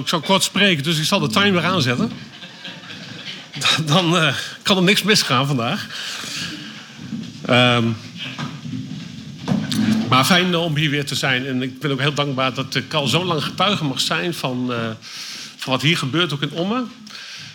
Ik 0.00 0.08
zal 0.08 0.20
kort 0.20 0.42
spreken, 0.42 0.82
dus 0.82 0.98
ik 0.98 1.04
zal 1.04 1.20
de 1.20 1.28
timer 1.28 1.64
aanzetten. 1.64 2.10
Dan 3.86 4.14
uh, 4.14 4.34
kan 4.62 4.76
er 4.76 4.82
niks 4.82 5.02
misgaan 5.02 5.46
vandaag. 5.46 5.86
Um, 7.50 7.96
maar 10.08 10.24
fijn 10.24 10.56
om 10.56 10.76
hier 10.76 10.90
weer 10.90 11.06
te 11.06 11.14
zijn. 11.14 11.46
En 11.46 11.62
ik 11.62 11.80
ben 11.80 11.90
ook 11.90 12.00
heel 12.00 12.14
dankbaar 12.14 12.54
dat 12.54 12.74
ik 12.74 12.94
al 12.94 13.06
zo 13.06 13.24
lang 13.24 13.44
getuige 13.44 13.84
mag 13.84 14.00
zijn 14.00 14.34
van, 14.34 14.70
uh, 14.70 14.90
van 15.56 15.72
wat 15.72 15.82
hier 15.82 15.98
gebeurt, 15.98 16.32
ook 16.32 16.42
in 16.42 16.52
Ommen. 16.52 16.90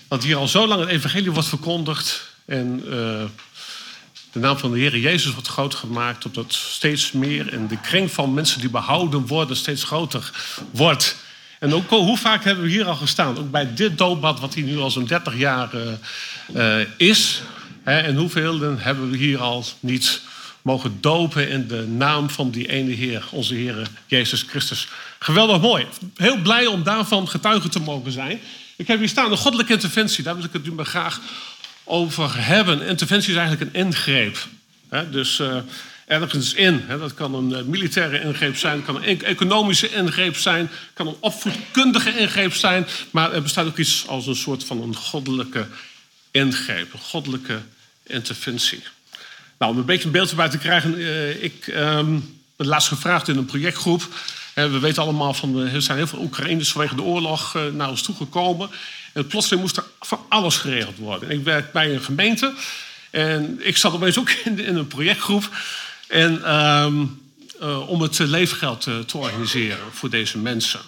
Dat 0.08 0.24
hier 0.24 0.36
al 0.36 0.48
zo 0.48 0.68
lang 0.68 0.80
het 0.80 0.90
evangelie 0.90 1.32
wordt 1.32 1.48
verkondigd. 1.48 2.34
En 2.46 2.82
de 4.32 4.40
naam 4.40 4.58
van 4.58 4.72
de 4.72 4.80
Heer 4.80 4.98
Jezus 4.98 5.34
wordt 5.34 5.48
groot 5.48 5.76
gemaakt. 5.76 6.26
Opdat 6.26 6.54
steeds 6.54 7.12
meer 7.12 7.54
en 7.54 7.68
de 7.68 7.78
kring 7.82 8.12
van 8.12 8.34
mensen 8.34 8.60
die 8.60 8.70
behouden 8.70 9.28
worden 9.28 9.56
steeds 9.56 9.84
groter 9.84 10.32
wordt. 10.72 11.16
En 11.62 11.74
ook 11.74 11.90
hoe 11.90 12.18
vaak 12.18 12.44
hebben 12.44 12.64
we 12.64 12.70
hier 12.70 12.86
al 12.86 12.96
gestaan? 12.96 13.38
Ook 13.38 13.52
bij 13.52 13.74
dit 13.74 13.98
doopbad, 13.98 14.40
wat 14.40 14.54
hier 14.54 14.64
nu 14.64 14.78
al 14.78 14.92
zo'n 14.92 15.06
30 15.06 15.38
jaar 15.38 15.70
uh, 16.56 16.80
is. 16.98 17.42
Hè, 17.84 18.00
en 18.00 18.16
hoeveel 18.16 18.78
hebben 18.78 19.10
we 19.10 19.18
hier 19.18 19.40
al 19.40 19.66
niet 19.80 20.22
mogen 20.62 20.98
dopen 21.02 21.50
in 21.50 21.68
de 21.68 21.88
naam 21.88 22.30
van 22.30 22.52
die 22.52 22.68
ene 22.68 22.92
Heer, 22.92 23.26
onze 23.32 23.54
Heer 23.54 23.88
Jezus 24.06 24.42
Christus. 24.42 24.88
Geweldig 25.20 25.62
mooi. 25.62 25.86
Heel 26.16 26.38
blij 26.38 26.66
om 26.66 26.84
daarvan 26.84 27.30
getuige 27.30 27.70
te 27.70 27.80
mogen 27.80 28.12
zijn. 28.12 28.40
Ik 28.76 28.88
heb 28.88 29.00
hier 29.00 29.10
staan 29.10 29.32
een 29.32 29.38
goddelijke 29.38 29.74
interventie. 29.74 30.24
Daar 30.24 30.36
wil 30.36 30.44
ik 30.44 30.54
het 30.54 30.64
nu 30.64 30.72
maar 30.72 30.86
graag 30.86 31.20
over 31.84 32.46
hebben. 32.46 32.82
Interventie 32.82 33.32
is 33.32 33.38
eigenlijk 33.38 33.74
een 33.74 33.86
ingreep. 33.86 34.38
Dus 35.12 35.40
uh, 35.40 35.56
ergens 36.12 36.54
in. 36.54 36.84
Dat 36.88 37.14
kan 37.14 37.36
een 37.36 37.56
eh, 37.56 37.64
militaire 37.64 38.22
ingreep 38.22 38.58
zijn, 38.58 38.86
kan 38.86 38.96
een 38.96 39.24
economische 39.24 39.90
ingreep 39.90 40.36
zijn, 40.36 40.70
kan 40.94 41.08
een 41.08 41.16
opvoedkundige 41.20 42.18
ingreep 42.20 42.54
zijn. 42.54 42.88
Maar 43.12 43.34
er 43.34 43.42
bestaat 43.42 43.66
ook 43.66 43.78
iets 43.78 44.08
als 44.08 44.28
een 44.28 44.36
soort 44.36 44.64
van 44.64 44.82
een 44.82 44.96
goddelijke 44.96 45.68
ingreep, 46.32 46.94
een 46.94 47.00
goddelijke 47.00 47.60
interventie. 48.04 48.84
Nou, 49.58 49.72
om 49.72 49.78
een 49.78 49.86
beetje 49.86 50.06
een 50.06 50.12
beeld 50.12 50.30
erbij 50.30 50.50
te 50.50 50.58
krijgen, 50.58 51.00
uh, 51.00 51.44
ik 51.44 51.68
um, 51.68 52.42
ben 52.56 52.68
laatst 52.68 52.88
gevraagd 52.88 53.28
in 53.28 53.38
een 53.38 53.46
projectgroep. 53.46 54.08
we 54.54 54.80
weten 54.80 55.04
allemaal 55.04 55.34
van, 55.34 55.58
er 55.58 55.82
zijn 55.82 55.98
heel 55.98 56.08
veel 56.08 56.22
Oekraïners 56.22 56.72
vanwege 56.72 56.96
de 56.96 57.02
oorlog 57.02 57.58
naar 57.74 57.90
ons 57.90 58.02
toegekomen. 58.02 58.70
En 59.14 59.28
plotseling 59.28 59.62
moest 59.62 59.78
er 59.78 59.84
van 60.00 60.20
alles 60.30 60.58
geregeld 60.58 60.98
worden. 60.98 61.30
ik 61.30 61.44
werk 61.44 61.72
bij 61.72 61.94
een 61.94 62.02
gemeente 62.02 62.54
en 63.12 63.60
ik 63.60 63.78
zat 63.78 63.94
opeens 63.94 64.20
ook 64.20 64.30
in 64.70 64.76
een 64.76 64.88
projectgroep. 64.88 65.50
En 66.12 66.56
um, 66.56 67.22
uh, 67.62 67.90
om 67.90 68.02
het 68.02 68.20
leefgeld 68.20 68.82
te, 68.82 69.18
organiseren 69.18 69.78
voor 69.92 70.10
deze 70.10 70.38
mensen. 70.38 70.80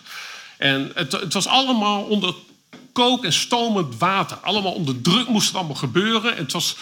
En 0.58 0.92
het, 0.96 1.12
het, 1.12 1.34
was 1.34 1.48
allemaal 1.48 2.04
onder 2.04 2.34
kook 2.92 3.26
en 3.26 3.34
stomend 3.34 3.98
water. 3.98 4.38
Allemaal 4.38 4.72
onder 4.72 5.02
druk 5.02 5.28
moest 5.28 5.48
het 5.48 5.56
allemaal 5.56 5.76
gebeuren. 5.76 6.36
Het, 6.36 6.52
was, 6.52 6.76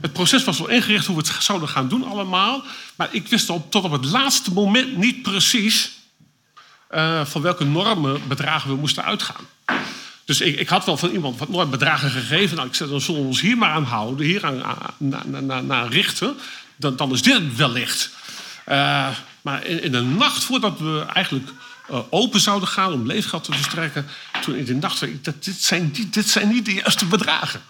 het 0.00 0.12
proces 0.12 0.44
was 0.44 0.58
wel 0.58 0.68
ingericht 0.68 1.06
hoe 1.06 1.16
we 1.16 1.22
het 1.28 1.42
zouden 1.42 1.68
gaan 1.68 1.88
doen 1.88 2.04
allemaal. 2.04 2.62
Maar 2.96 3.08
ik 3.10 3.28
wist 3.28 3.46
tot 3.46 3.74
op 3.74 3.92
het 3.92 4.04
laatste 4.04 4.52
moment 4.52 4.96
niet 4.96 5.22
precies... 5.22 5.92
Uh, 6.90 7.24
van 7.24 7.42
welke 7.42 7.64
normen 7.64 8.28
bedragen 8.28 8.70
we 8.70 8.76
moesten 8.76 9.04
uitgaan. 9.04 9.46
Dus 10.24 10.40
ik, 10.40 10.58
ik, 10.58 10.68
had 10.68 10.84
wel 10.84 10.96
van 10.96 11.10
iemand 11.10 11.38
wat 11.38 11.48
nooit 11.48 11.70
bedragen 11.70 12.10
gegeven. 12.10 12.56
Nou, 12.56 12.68
ik 12.68 12.74
zei, 12.74 12.90
dan 12.90 13.00
zullen 13.00 13.20
we 13.20 13.26
ons 13.26 13.40
hier 13.40 13.56
maar 13.56 13.70
aan 13.70 13.84
houden, 13.84 14.26
hier 14.26 14.46
aan, 14.46 15.72
aan 15.72 15.88
richten 15.88 16.36
dan, 16.76 16.96
dan 16.96 17.12
is 17.12 17.22
dit 17.22 17.56
wellicht. 17.56 18.10
Uh, 18.68 19.08
maar 19.42 19.66
in, 19.66 19.82
in, 19.82 19.92
de 19.92 20.00
nacht 20.00 20.44
voordat 20.44 20.78
we 20.78 21.06
eigenlijk 21.14 21.50
uh, 21.90 21.98
open 22.10 22.40
zouden 22.40 22.68
gaan 22.68 22.92
om 22.92 23.06
leefgeld 23.06 23.44
te 23.44 23.52
verstrekken, 23.52 24.06
toen 24.42 24.78
nacht 24.78 24.98
zei 24.98 25.10
ik, 25.10 25.24
dat, 25.24 25.44
dit, 25.44 25.62
zijn 25.62 25.90
niet, 25.94 26.14
dit 26.14 26.28
zijn 26.28 26.48
niet 26.48 26.64
de 26.64 26.74
juiste 26.74 27.06
bedragen. 27.06 27.60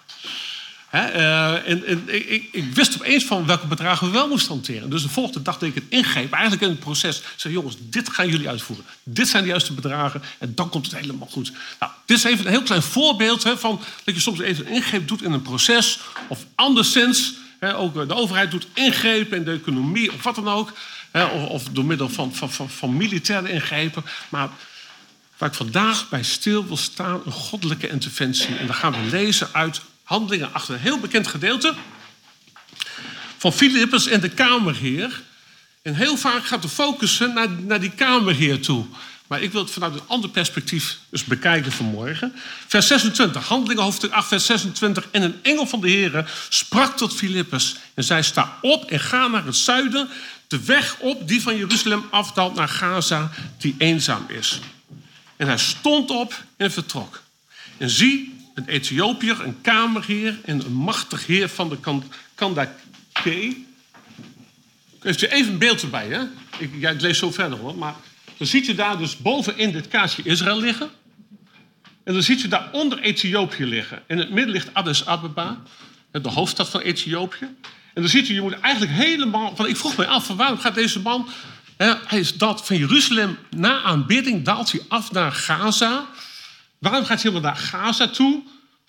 Hè? 0.94 1.14
Uh, 1.14 1.68
en, 1.70 1.86
en 1.86 2.02
ik, 2.06 2.48
ik, 2.52 2.74
wist 2.74 2.94
opeens 2.94 3.24
van 3.24 3.46
welke 3.46 3.66
bedragen 3.66 4.06
we 4.06 4.12
wel 4.12 4.28
moesten 4.28 4.52
hanteren. 4.52 4.90
Dus 4.90 5.02
de 5.02 5.08
volgende 5.08 5.42
dag 5.42 5.58
dat 5.58 5.68
ik 5.68 5.74
het 5.74 5.84
ingreep, 5.88 6.32
eigenlijk 6.32 6.62
in 6.62 6.68
het 6.68 6.78
proces, 6.78 7.22
zei 7.36 7.54
jongens, 7.54 7.76
dit 7.80 8.08
gaan 8.08 8.28
jullie 8.28 8.48
uitvoeren. 8.48 8.84
Dit 9.02 9.28
zijn 9.28 9.42
de 9.42 9.48
juiste 9.48 9.72
bedragen 9.72 10.22
en 10.38 10.54
dan 10.54 10.68
komt 10.68 10.86
het 10.86 11.00
helemaal 11.00 11.28
goed. 11.30 11.52
Nou, 11.80 11.92
dit 12.06 12.16
is 12.16 12.24
even 12.24 12.44
een 12.44 12.50
heel 12.50 12.62
klein 12.62 12.82
voorbeeld 12.82 13.42
hè, 13.42 13.58
van 13.58 13.80
dat 14.04 14.14
je 14.14 14.20
soms 14.20 14.40
even 14.40 14.66
een 14.66 14.72
ingreep 14.72 15.08
doet 15.08 15.22
in 15.22 15.32
een 15.32 15.42
proces 15.42 15.98
of 16.28 16.46
anderszins 16.54 17.32
ook 17.72 18.08
de 18.08 18.14
overheid 18.14 18.50
doet 18.50 18.66
ingrepen 18.74 19.36
in 19.36 19.44
de 19.44 19.52
economie 19.52 20.12
of 20.12 20.22
wat 20.22 20.34
dan 20.34 20.48
ook. 20.48 20.72
of, 21.48 21.64
door 21.64 21.84
middel 21.84 22.08
van, 22.08 22.34
van, 22.34 22.70
van, 22.70 22.96
militaire 22.96 23.52
ingrepen. 23.52 24.04
Maar 24.28 24.48
waar 25.38 25.48
ik 25.48 25.54
vandaag 25.54 26.08
bij 26.08 26.22
stil 26.22 26.66
wil 26.66 26.76
staan, 26.76 27.22
een 27.24 27.32
goddelijke 27.32 27.88
interventie. 27.88 28.56
En 28.56 28.66
dan 28.66 28.74
gaan 28.74 28.92
we 28.92 29.10
lezen 29.10 29.48
uit 29.52 29.80
Handelingen 30.02 30.52
achter 30.52 30.74
een 30.74 30.80
heel 30.80 30.98
bekend 30.98 31.26
gedeelte. 31.26 31.74
Van 33.38 33.52
Filippus 33.52 34.06
en 34.06 34.20
de 34.20 34.28
Kamerheer. 34.28 35.22
En 35.82 35.94
heel 35.94 36.16
vaak 36.16 36.44
gaat 36.44 36.62
de 36.62 36.68
focus 36.68 37.18
naar, 37.18 37.50
naar 37.50 37.80
die 37.80 37.90
Kamerheer 37.90 38.60
toe. 38.60 38.86
Maar 39.34 39.42
ik 39.42 39.52
wil 39.52 39.62
het 39.62 39.70
vanuit 39.70 39.94
een 39.94 40.06
ander 40.06 40.30
perspectief 40.30 40.98
eens 41.10 41.24
bekijken 41.24 41.72
vanmorgen. 41.72 42.32
Vers 42.66 42.86
26, 42.86 43.46
Handelingen 43.46 43.82
hoofdstuk 43.82 44.12
8, 44.12 44.28
vers 44.28 44.46
26. 44.46 45.08
En 45.10 45.22
een 45.22 45.38
engel 45.42 45.66
van 45.66 45.80
de 45.80 45.88
Heer 45.88 46.30
sprak 46.48 46.96
tot 46.96 47.14
Filippus 47.14 47.76
en 47.94 48.04
zei: 48.04 48.22
Sta 48.22 48.58
op 48.60 48.84
en 48.84 49.00
ga 49.00 49.26
naar 49.26 49.44
het 49.44 49.56
zuiden, 49.56 50.08
de 50.48 50.64
weg 50.64 50.96
op 50.98 51.28
die 51.28 51.42
van 51.42 51.56
Jeruzalem 51.56 52.04
afdaalt 52.10 52.54
naar 52.54 52.68
Gaza, 52.68 53.30
die 53.58 53.74
eenzaam 53.78 54.24
is. 54.28 54.60
En 55.36 55.46
hij 55.46 55.58
stond 55.58 56.10
op 56.10 56.44
en 56.56 56.72
vertrok. 56.72 57.22
En 57.76 57.90
zie, 57.90 58.34
een 58.54 58.66
Ethiopiër, 58.66 59.40
een 59.40 59.60
kamerheer 59.60 60.38
en 60.44 60.64
een 60.64 60.72
machtig 60.72 61.26
heer 61.26 61.48
van 61.48 61.68
de 61.68 61.78
Kandake. 62.34 62.72
Heeft 65.00 65.22
u 65.22 65.26
even 65.26 65.52
een 65.52 65.58
beeld 65.58 65.82
erbij, 65.82 66.08
hè? 66.08 66.22
Ik, 66.58 66.74
ik 66.74 67.00
lees 67.00 67.18
zo 67.18 67.30
verder 67.30 67.58
hoor, 67.58 67.76
maar 67.76 67.94
dan 68.36 68.46
ziet 68.46 68.66
je 68.66 68.74
daar 68.74 68.98
dus 68.98 69.16
bovenin 69.16 69.72
dit 69.72 69.88
kaartje 69.88 70.22
Israël 70.22 70.60
liggen. 70.60 70.90
En 72.04 72.12
dan 72.12 72.22
ziet 72.22 72.40
je 72.40 72.48
daaronder 72.48 72.98
Ethiopië 72.98 73.64
liggen. 73.64 74.02
In 74.06 74.18
het 74.18 74.30
midden 74.30 74.52
ligt 74.52 74.74
Addis 74.74 75.06
Ababa, 75.06 75.62
de 76.10 76.28
hoofdstad 76.28 76.68
van 76.68 76.80
Ethiopië. 76.80 77.44
En 77.94 78.02
dan 78.02 78.08
ziet 78.08 78.26
je, 78.26 78.34
je 78.34 78.40
moet 78.40 78.60
eigenlijk 78.60 78.92
helemaal... 78.92 79.54
Want 79.56 79.68
ik 79.68 79.76
vroeg 79.76 79.96
me 79.96 80.06
af, 80.06 80.26
van 80.26 80.36
waarom 80.36 80.58
gaat 80.58 80.74
deze 80.74 81.00
man... 81.00 81.28
Hè, 81.76 81.94
hij 82.06 82.18
is 82.18 82.34
dat 82.34 82.66
van 82.66 82.76
Jeruzalem 82.76 83.38
na 83.50 83.82
aanbidding 83.82 84.44
daalt 84.44 84.72
hij 84.72 84.80
af 84.88 85.12
naar 85.12 85.32
Gaza. 85.32 86.06
Waarom 86.78 87.04
gaat 87.04 87.22
hij 87.22 87.30
helemaal 87.30 87.52
naar 87.52 87.60
Gaza 87.60 88.08
toe? 88.08 88.42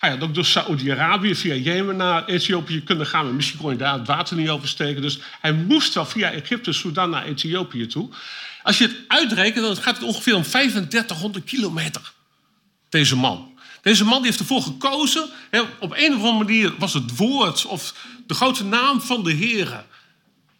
Hij 0.06 0.14
had 0.14 0.24
ook 0.24 0.34
door 0.34 0.44
Saoedi-Arabië 0.44 1.34
via 1.34 1.54
Jemen 1.54 1.96
naar 1.96 2.24
Ethiopië 2.24 2.82
kunnen 2.82 3.06
gaan. 3.06 3.24
Maar 3.24 3.34
misschien 3.34 3.58
kon 3.58 3.68
hij 3.68 3.76
daar 3.76 3.92
het 3.92 4.06
water 4.06 4.36
niet 4.36 4.48
oversteken. 4.48 5.02
Dus 5.02 5.18
hij 5.40 5.52
moest 5.52 5.94
wel 5.94 6.06
via 6.06 6.30
Egypte, 6.30 6.72
Sudan 6.72 7.10
naar 7.10 7.24
Ethiopië 7.24 7.86
toe. 7.86 8.08
Als 8.62 8.78
je 8.78 8.84
het 8.84 8.96
uitrekent, 9.08 9.66
dan 9.66 9.76
gaat 9.76 9.96
het 9.96 10.06
ongeveer 10.06 10.34
om 10.34 10.42
3500 10.42 11.44
kilometer. 11.44 12.12
Deze 12.88 13.16
man. 13.16 13.58
Deze 13.82 14.04
man 14.04 14.16
die 14.16 14.26
heeft 14.26 14.38
ervoor 14.38 14.62
gekozen. 14.62 15.28
Hè, 15.50 15.60
op 15.60 15.92
een 15.96 16.14
of 16.14 16.22
andere 16.22 16.44
manier 16.44 16.74
was 16.78 16.94
het 16.94 17.16
woord 17.16 17.64
of 17.64 17.94
de 18.26 18.34
grote 18.34 18.64
naam 18.64 19.00
van 19.00 19.24
de 19.24 19.32
Heer. 19.32 19.84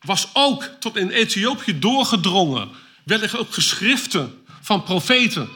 Was 0.01 0.29
ook 0.33 0.71
tot 0.81 0.97
in 0.97 1.11
Ethiopië 1.11 1.79
doorgedrongen. 1.79 2.69
Wellicht 3.05 3.37
ook 3.37 3.55
geschriften 3.55 4.43
van 4.61 4.83
profeten. 4.83 5.49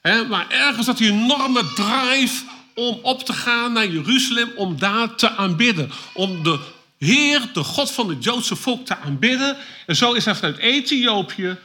Hè, 0.00 0.24
maar 0.24 0.50
ergens 0.50 0.86
had 0.86 0.98
hij 0.98 1.08
een 1.08 1.22
enorme 1.22 1.64
drive 1.74 2.44
om 2.74 2.98
op 3.02 3.24
te 3.24 3.32
gaan 3.32 3.72
naar 3.72 3.86
Jeruzalem. 3.86 4.52
Om 4.56 4.78
daar 4.78 5.14
te 5.14 5.30
aanbidden. 5.30 5.90
Om 6.14 6.42
de 6.42 6.58
Heer, 6.98 7.48
de 7.52 7.64
God 7.64 7.90
van 7.90 8.08
het 8.08 8.24
Joodse 8.24 8.56
volk, 8.56 8.86
te 8.86 8.96
aanbidden. 8.96 9.56
En 9.86 9.96
zo 9.96 10.12
is 10.12 10.24
hij 10.24 10.34
vanuit 10.34 10.58
Ethiopië 10.58 11.58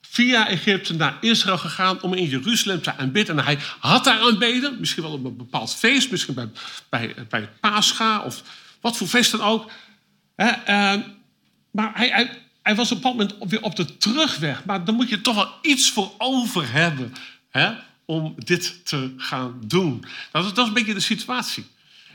via 0.00 0.48
Egypte 0.48 0.94
naar 0.94 1.16
Israël 1.20 1.58
gegaan 1.58 2.02
om 2.02 2.14
in 2.14 2.28
Jeruzalem 2.28 2.82
te 2.82 2.96
aanbidden. 2.96 3.38
En 3.38 3.44
hij 3.44 3.58
had 3.78 4.04
daar 4.04 4.20
aanbeden, 4.20 4.76
misschien 4.80 5.02
wel 5.02 5.12
op 5.12 5.24
een 5.24 5.36
bepaald 5.36 5.74
feest, 5.74 6.10
misschien 6.10 6.34
bij, 6.34 6.48
bij, 6.88 7.14
bij 7.28 7.48
Pascha 7.60 8.20
of 8.20 8.42
wat 8.80 8.96
voor 8.96 9.06
feest 9.06 9.30
dan 9.30 9.40
ook. 9.40 9.70
Uh, 10.36 10.94
maar 11.70 11.90
hij, 11.94 12.08
hij, 12.08 12.38
hij, 12.62 12.74
was 12.74 12.90
op 12.90 12.96
bepaald 12.96 13.18
moment 13.18 13.50
weer 13.50 13.62
op 13.62 13.76
de 13.76 13.98
terugweg. 13.98 14.64
Maar 14.64 14.84
dan 14.84 14.94
moet 14.94 15.08
je 15.08 15.20
toch 15.20 15.34
wel 15.34 15.50
iets 15.62 15.90
voor 15.90 16.12
over 16.18 16.72
hebben 16.72 17.12
hè, 17.50 17.72
om 18.04 18.34
dit 18.36 18.86
te 18.86 19.14
gaan 19.16 19.60
doen. 19.64 20.04
Dat 20.32 20.44
is, 20.44 20.52
dat 20.52 20.58
is 20.58 20.68
een 20.68 20.74
beetje 20.74 20.94
de 20.94 21.00
situatie. 21.00 21.66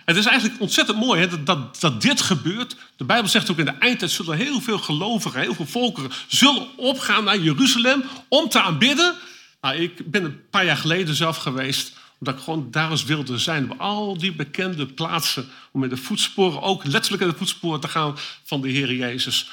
Het 0.08 0.18
is 0.18 0.26
eigenlijk 0.26 0.62
ontzettend 0.62 0.98
mooi 0.98 1.22
hè, 1.22 1.44
dat, 1.44 1.80
dat, 1.80 2.02
dit 2.02 2.22
gebeurt. 2.22 2.76
De 2.96 3.04
Bijbel 3.04 3.30
zegt 3.30 3.52
ook 3.52 3.58
in 3.58 3.66
de 3.66 3.78
eindtijd 3.80 4.12
zullen 4.12 4.38
heel 4.38 4.62
veel 4.62 4.78
gelovigen, 4.78 5.42
heel 5.42 5.54
veel 5.54 5.66
volkeren 5.66 6.12
zullen 6.28 6.78
opgaan 6.78 7.24
naar 7.24 7.38
Jeruzalem 7.38 8.04
om 8.28 8.50
te 8.50 8.62
aanbidden. 8.62 9.16
Nou, 9.62 9.76
ik 9.76 10.12
ben 10.12 10.24
een 10.24 10.50
paar 10.50 10.66
jaar 10.66 10.78
geleden 10.78 11.16
zelf 11.16 11.38
geweest, 11.38 11.94
omdat 12.20 12.36
ik 12.36 12.44
gewoon 12.44 12.72
daar 12.72 12.92
eens 12.92 13.04
wilde 13.04 13.38
zijn. 13.38 13.72
Op 13.72 13.80
al 13.80 14.18
die 14.18 14.34
bekende 14.34 14.86
plaatsen, 14.86 15.50
om 15.72 15.84
in 15.84 15.90
de 15.90 15.98
voetsporen, 15.98 16.62
ook 16.62 16.86
letterlijk 16.86 17.24
in 17.24 17.30
de 17.30 17.38
voetsporen 17.38 17.80
te 17.80 17.88
gaan 17.88 18.16
van 18.44 18.62
de 18.62 18.70
Heer 18.70 18.94
Jezus. 18.94 19.50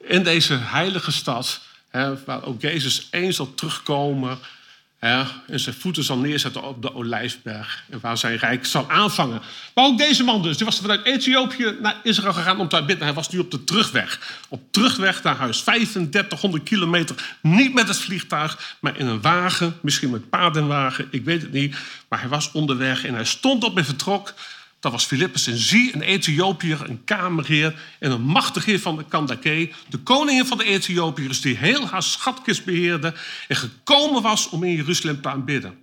In 0.00 0.22
deze 0.22 0.54
heilige 0.54 1.12
stad, 1.12 1.60
hè, 1.88 2.24
waar 2.24 2.44
ook 2.44 2.60
Jezus 2.60 3.08
eens 3.10 3.36
zal 3.36 3.54
terugkomen 3.54 4.38
en 5.46 5.60
zijn 5.60 5.74
voeten 5.74 6.04
zal 6.04 6.18
neerzetten 6.18 6.62
op 6.62 6.82
de 6.82 6.94
olijfberg. 6.94 7.84
Waar 8.00 8.18
zijn 8.18 8.36
rijk 8.36 8.66
zal 8.66 8.90
aanvangen. 8.90 9.42
Maar 9.74 9.84
ook 9.84 9.98
deze 9.98 10.24
man 10.24 10.42
dus. 10.42 10.56
Die 10.56 10.66
was 10.66 10.78
vanuit 10.78 11.04
Ethiopië 11.04 11.76
naar 11.82 11.96
Israël 12.02 12.32
gegaan 12.32 12.60
om 12.60 12.68
te 12.68 12.84
bidden. 12.84 13.06
Hij 13.06 13.14
was 13.14 13.28
nu 13.28 13.38
op 13.38 13.50
de 13.50 13.64
terugweg. 13.64 14.40
Op 14.48 14.62
terugweg 14.70 15.22
naar 15.22 15.36
huis. 15.36 15.60
3500 15.60 16.62
kilometer. 16.62 17.36
Niet 17.42 17.74
met 17.74 17.88
het 17.88 17.98
vliegtuig, 17.98 18.76
maar 18.80 18.98
in 18.98 19.06
een 19.06 19.20
wagen. 19.20 19.78
Misschien 19.80 20.10
met 20.10 20.30
paardenwagen. 20.30 21.08
Ik 21.10 21.24
weet 21.24 21.42
het 21.42 21.52
niet. 21.52 21.76
Maar 22.08 22.20
hij 22.20 22.28
was 22.28 22.52
onderweg 22.52 23.04
en 23.04 23.14
hij 23.14 23.24
stond 23.24 23.64
op 23.64 23.76
en 23.76 23.84
vertrok. 23.84 24.34
Dat 24.86 24.94
was 24.94 25.04
Filippus 25.04 25.46
en 25.46 25.56
Zie, 25.56 25.94
een 25.94 26.02
Ethiopiër, 26.02 26.88
een 26.88 27.04
kamerheer 27.04 27.78
en 27.98 28.10
een 28.10 28.22
machtige 28.22 28.80
van 28.80 28.96
de 28.96 29.04
Kandake. 29.04 29.70
De 29.88 29.98
koningin 29.98 30.46
van 30.46 30.58
de 30.58 30.64
Ethiopiërs 30.64 31.40
die 31.40 31.56
heel 31.56 31.86
haar 31.86 32.02
schatkist 32.02 32.64
beheerde 32.64 33.14
en 33.48 33.56
gekomen 33.56 34.22
was 34.22 34.48
om 34.48 34.64
in 34.64 34.72
Jeruzalem 34.74 35.20
te 35.20 35.28
aanbidden. 35.28 35.78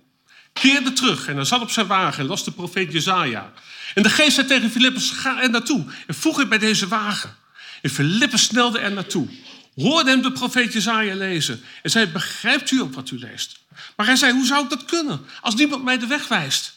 Keerde 0.52 0.92
terug 0.92 1.26
en 1.26 1.36
hij 1.36 1.44
zat 1.44 1.60
op 1.60 1.70
zijn 1.70 1.86
wagen 1.86 2.20
en 2.20 2.26
las 2.26 2.44
de 2.44 2.50
profeet 2.50 2.92
Jezaja. 2.92 3.52
En 3.94 4.02
de 4.02 4.10
geest 4.10 4.34
zei 4.34 4.46
tegen 4.46 4.70
Filippus, 4.70 5.10
ga 5.10 5.42
er 5.42 5.50
naartoe 5.50 5.84
en 6.06 6.14
voeg 6.14 6.36
het 6.36 6.48
bij 6.48 6.58
deze 6.58 6.88
wagen. 6.88 7.36
En 7.82 7.90
Filippus 7.90 8.42
snelde 8.42 8.78
er 8.78 8.92
naartoe, 8.92 9.28
hoorde 9.74 10.10
hem 10.10 10.22
de 10.22 10.32
profeet 10.32 10.72
Jezaja 10.72 11.14
lezen 11.14 11.62
en 11.82 11.90
zei, 11.90 12.06
begrijpt 12.06 12.70
u 12.70 12.84
wat 12.84 13.10
u 13.10 13.18
leest? 13.18 13.58
Maar 13.96 14.06
hij 14.06 14.16
zei, 14.16 14.32
hoe 14.32 14.46
zou 14.46 14.64
ik 14.64 14.70
dat 14.70 14.84
kunnen 14.84 15.20
als 15.40 15.54
niemand 15.54 15.84
mij 15.84 15.98
de 15.98 16.06
weg 16.06 16.28
wijst? 16.28 16.73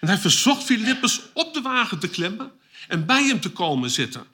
En 0.00 0.08
hij 0.08 0.18
verzocht 0.18 0.64
Filippus 0.64 1.20
op 1.32 1.54
de 1.54 1.60
wagen 1.60 1.98
te 1.98 2.08
klimmen 2.08 2.52
en 2.88 3.06
bij 3.06 3.24
hem 3.24 3.40
te 3.40 3.50
komen 3.50 3.90
zitten. 3.90 4.26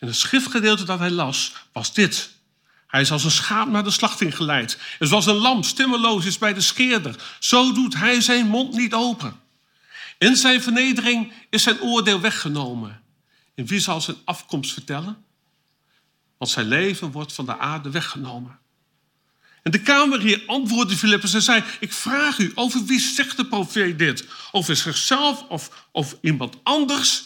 En 0.00 0.06
het 0.06 0.16
schriftgedeelte 0.16 0.84
dat 0.84 0.98
hij 0.98 1.10
las 1.10 1.52
was 1.72 1.94
dit. 1.94 2.30
Hij 2.86 3.00
is 3.00 3.10
als 3.10 3.24
een 3.24 3.30
schaap 3.30 3.68
naar 3.68 3.84
de 3.84 3.90
slachting 3.90 4.36
geleid. 4.36 4.78
En 4.98 5.06
zoals 5.06 5.26
een 5.26 5.34
lam 5.34 5.62
stemmeloos 5.62 6.24
is 6.24 6.38
bij 6.38 6.54
de 6.54 6.60
scheerder, 6.60 7.36
zo 7.38 7.72
doet 7.72 7.94
hij 7.94 8.20
zijn 8.20 8.46
mond 8.46 8.74
niet 8.74 8.94
open. 8.94 9.40
In 10.18 10.36
zijn 10.36 10.62
vernedering 10.62 11.32
is 11.50 11.62
zijn 11.62 11.80
oordeel 11.80 12.20
weggenomen. 12.20 13.02
En 13.54 13.66
wie 13.66 13.80
zal 13.80 14.00
zijn 14.00 14.16
afkomst 14.24 14.72
vertellen? 14.72 15.24
Want 16.38 16.50
zijn 16.50 16.66
leven 16.66 17.10
wordt 17.10 17.32
van 17.32 17.44
de 17.44 17.58
aarde 17.58 17.90
weggenomen. 17.90 18.58
En 19.64 19.70
de 19.70 19.80
kamerheer 19.80 20.42
antwoordde 20.46 20.96
Filippus 20.96 21.34
en 21.34 21.42
zei: 21.42 21.62
Ik 21.80 21.92
vraag 21.92 22.38
u, 22.38 22.52
over 22.54 22.84
wie 22.84 23.00
zegt 23.00 23.36
de 23.36 23.46
profeet 23.46 23.98
dit? 23.98 24.26
Over 24.52 24.76
zichzelf 24.76 25.44
of 25.48 25.88
over 25.92 26.18
iemand 26.20 26.56
anders? 26.62 27.24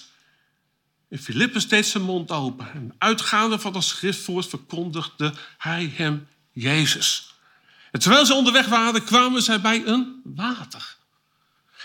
En 1.09 1.19
Filippus 1.19 1.69
deed 1.69 1.87
zijn 1.87 2.03
mond 2.03 2.31
open. 2.31 2.73
En 2.73 2.95
uitgaande 2.99 3.59
van 3.59 3.75
het 3.75 3.85
schriftwoord 3.85 4.47
verkondigde 4.47 5.35
hij 5.59 5.93
hem 5.95 6.29
Jezus. 6.53 7.35
En 7.91 8.01
terwijl 8.01 8.27
ze 8.27 8.35
onderweg 8.35 8.67
waren, 8.67 9.05
kwamen 9.05 9.43
zij 9.43 9.61
bij 9.61 9.83
een 9.87 10.21
water. 10.25 10.97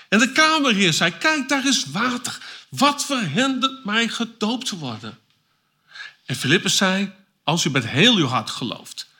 En 0.09 0.19
de 0.19 0.31
kamerheer 0.31 0.93
zei: 0.93 1.17
Kijk, 1.17 1.49
daar 1.49 1.67
is 1.67 1.85
water. 1.85 2.37
Wat 2.69 3.05
verhindert 3.05 3.85
mij 3.85 4.07
gedoopt 4.07 4.65
te 4.65 4.77
worden? 4.77 5.19
En 6.25 6.35
Filippus 6.35 6.77
zei: 6.77 7.11
Als 7.43 7.65
u 7.65 7.69
met 7.69 7.87
heel 7.87 8.15
uw 8.15 8.27
hart 8.27 8.49
gelooft 8.49 9.11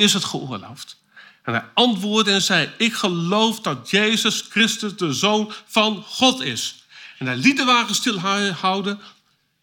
is 0.00 0.12
het 0.12 0.24
geoorloofd. 0.24 0.96
En 1.42 1.52
hij 1.52 1.64
antwoordde 1.74 2.32
en 2.32 2.42
zei, 2.42 2.70
ik 2.78 2.94
geloof 2.94 3.60
dat 3.60 3.90
Jezus 3.90 4.44
Christus 4.48 4.96
de 4.96 5.12
Zoon 5.12 5.52
van 5.66 6.04
God 6.06 6.40
is. 6.40 6.84
En 7.18 7.26
hij 7.26 7.36
liet 7.36 7.56
de 7.56 7.64
wagen 7.64 7.94
stilhouden. 7.94 8.98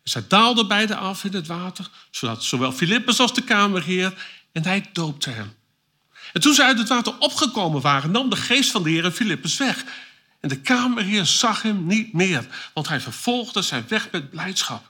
En 0.04 0.12
zij 0.12 0.24
daalden 0.28 0.68
beide 0.68 0.96
af 0.96 1.24
in 1.24 1.34
het 1.34 1.48
water, 1.48 1.90
zodat 2.12 2.44
zowel 2.44 2.72
Filippus 2.72 3.20
als 3.20 3.34
de 3.34 3.44
kamerheer, 3.44 4.14
en 4.52 4.64
hij 4.64 4.90
doopte 4.94 5.30
hem. 5.30 5.56
En 6.34 6.42
toen 6.42 6.54
ze 6.54 6.64
uit 6.64 6.78
het 6.78 6.88
water 6.88 7.20
opgekomen 7.20 7.82
waren, 7.82 8.12
nam 8.12 8.30
de 8.30 8.36
geest 8.36 8.72
van 8.72 8.84
de 8.84 8.90
Heer 8.90 9.12
Filippus 9.12 9.58
weg. 9.58 9.84
En 10.40 10.50
de 10.50 10.60
kamerheer 10.60 11.26
zag 11.26 11.62
hem 11.62 11.86
niet 11.86 12.14
meer, 12.14 12.48
want 12.74 12.88
hij 12.88 13.02
vervolgde 13.02 13.62
zijn 13.62 13.86
weg 13.88 14.12
met 14.12 14.30
blijdschap. 14.30 14.90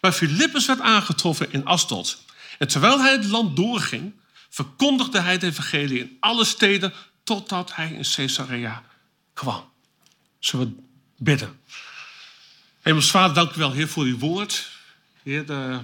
Maar 0.00 0.12
Filippus 0.12 0.66
werd 0.66 0.80
aangetroffen 0.80 1.52
in 1.52 1.64
Asdod. 1.64 2.22
En 2.58 2.68
terwijl 2.68 3.00
hij 3.00 3.12
het 3.12 3.24
land 3.24 3.56
doorging, 3.56 4.12
verkondigde 4.48 5.20
hij 5.20 5.32
het 5.32 5.42
evangelie 5.42 6.00
in 6.00 6.16
alle 6.20 6.44
steden 6.44 6.92
totdat 7.24 7.74
hij 7.74 7.92
in 7.92 8.04
Caesarea 8.14 8.84
kwam. 9.32 9.64
Zullen 10.38 10.76
we 10.76 10.82
bidden? 11.24 11.60
Hemels 12.80 13.10
Vader, 13.10 13.34
dank 13.34 13.54
u 13.54 13.58
wel, 13.58 13.72
Heer, 13.72 13.88
voor 13.88 14.04
uw 14.04 14.18
woord. 14.18 14.70
Heer, 15.22 15.46
de, 15.46 15.80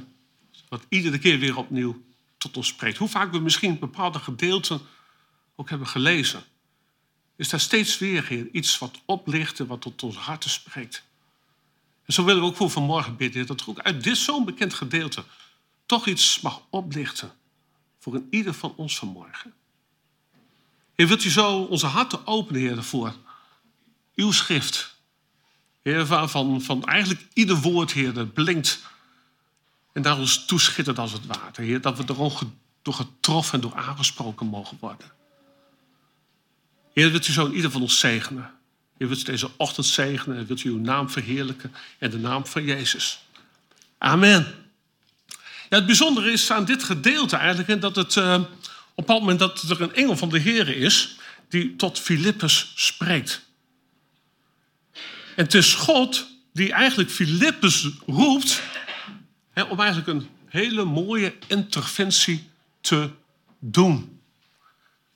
wat 0.69 0.87
iedere 0.89 1.19
keer 1.19 1.39
weer 1.39 1.57
opnieuw 1.57 2.03
tot 2.39 2.57
ons 2.57 2.67
spreekt. 2.67 2.99
Hoe 2.99 3.09
vaak 3.09 3.33
we 3.33 3.39
misschien 3.39 3.79
bepaalde 3.79 4.19
gedeelten 4.19 4.81
ook 5.57 5.71
hebben 5.71 5.89
gelezen. 5.89 6.43
Is 7.37 7.49
daar 7.49 7.61
steeds 7.61 7.99
weer, 7.99 8.27
Heer, 8.27 8.49
iets 8.53 8.79
wat 8.79 9.01
oplicht 9.05 9.61
en 9.61 9.67
wat 9.67 9.81
tot 9.81 10.03
ons 10.03 10.17
harten 10.17 10.51
spreekt. 10.51 11.05
En 12.05 12.13
zo 12.13 12.25
willen 12.25 12.43
we 12.43 12.49
ook 12.49 12.57
voor 12.57 12.71
vanmorgen 12.71 13.17
bidden, 13.17 13.47
dat 13.47 13.61
er 13.61 13.69
ook 13.69 13.81
uit 13.81 14.05
dit 14.05 14.17
zo'n 14.17 14.45
bekend 14.45 14.75
gedeelte 14.75 15.25
toch 15.87 16.07
iets 16.07 16.41
mag 16.41 16.63
oplichten 16.71 17.33
voor 18.03 18.15
een 18.15 18.27
ieder 18.31 18.55
van 18.55 18.75
ons 18.77 18.99
vanmorgen. 18.99 19.53
Heer, 20.95 21.07
wilt 21.07 21.25
u 21.25 21.31
zo 21.31 21.63
onze 21.63 21.87
harten 21.87 22.27
openen, 22.27 22.61
Heer, 22.61 22.77
ervoor? 22.77 23.15
Uw 24.15 24.33
schrift. 24.33 24.97
Heer, 25.83 26.07
van, 26.07 26.63
van 26.63 26.85
eigenlijk 26.85 27.27
ieder 27.33 27.57
woord, 27.57 27.93
Heer, 27.93 28.13
dat 28.13 28.33
blinkt 28.33 28.83
en 29.93 30.03
daar 30.03 30.19
ons 30.19 30.45
toeschittert 30.45 30.99
als 30.99 31.13
het 31.13 31.27
water. 31.27 31.65
Heer, 31.65 31.81
dat 31.81 31.97
we 31.97 32.05
er 32.07 32.17
door 32.83 32.95
getroffen 32.95 33.55
en 33.55 33.61
door 33.61 33.75
aangesproken 33.75 34.47
mogen 34.47 34.77
worden. 34.81 35.13
Heer, 36.93 37.11
wilt 37.11 37.29
u 37.29 37.33
zo 37.33 37.47
in 37.47 37.55
ieder 37.55 37.71
van 37.71 37.81
ons 37.81 37.99
zegenen. 37.99 38.51
Heer, 38.99 39.09
wilt 39.09 39.21
u 39.21 39.25
deze 39.25 39.51
ochtend 39.57 39.87
zegenen 39.87 40.37
en 40.37 40.47
wilt 40.47 40.65
u 40.65 40.71
uw 40.71 40.79
naam 40.79 41.11
verheerlijken 41.11 41.75
en 41.99 42.11
de 42.11 42.19
naam 42.19 42.47
van 42.47 42.65
Jezus. 42.65 43.27
Amen 43.99 44.62
het 45.77 45.87
bijzondere 45.87 46.33
is 46.33 46.51
aan 46.51 46.65
dit 46.65 46.83
gedeelte 46.83 47.37
eigenlijk 47.37 47.81
dat 47.81 47.97
het 47.97 48.15
uh, 48.15 48.41
op 48.95 49.09
het 49.09 49.19
moment 49.19 49.39
dat 49.39 49.63
er 49.63 49.81
een 49.81 49.95
engel 49.95 50.17
van 50.17 50.29
de 50.29 50.39
Heer 50.39 50.69
is 50.69 51.17
die 51.49 51.77
tot 51.77 51.99
Filippus 51.99 52.73
spreekt. 52.75 53.43
En 55.37 55.45
het 55.45 55.55
is 55.55 55.75
God 55.75 56.27
die 56.53 56.73
eigenlijk 56.73 57.11
Filippus 57.11 57.89
roept 58.07 58.63
hè, 59.53 59.63
om 59.63 59.81
eigenlijk 59.81 60.09
een 60.09 60.29
hele 60.47 60.85
mooie 60.85 61.35
interventie 61.47 62.49
te 62.81 63.11
doen. 63.59 64.21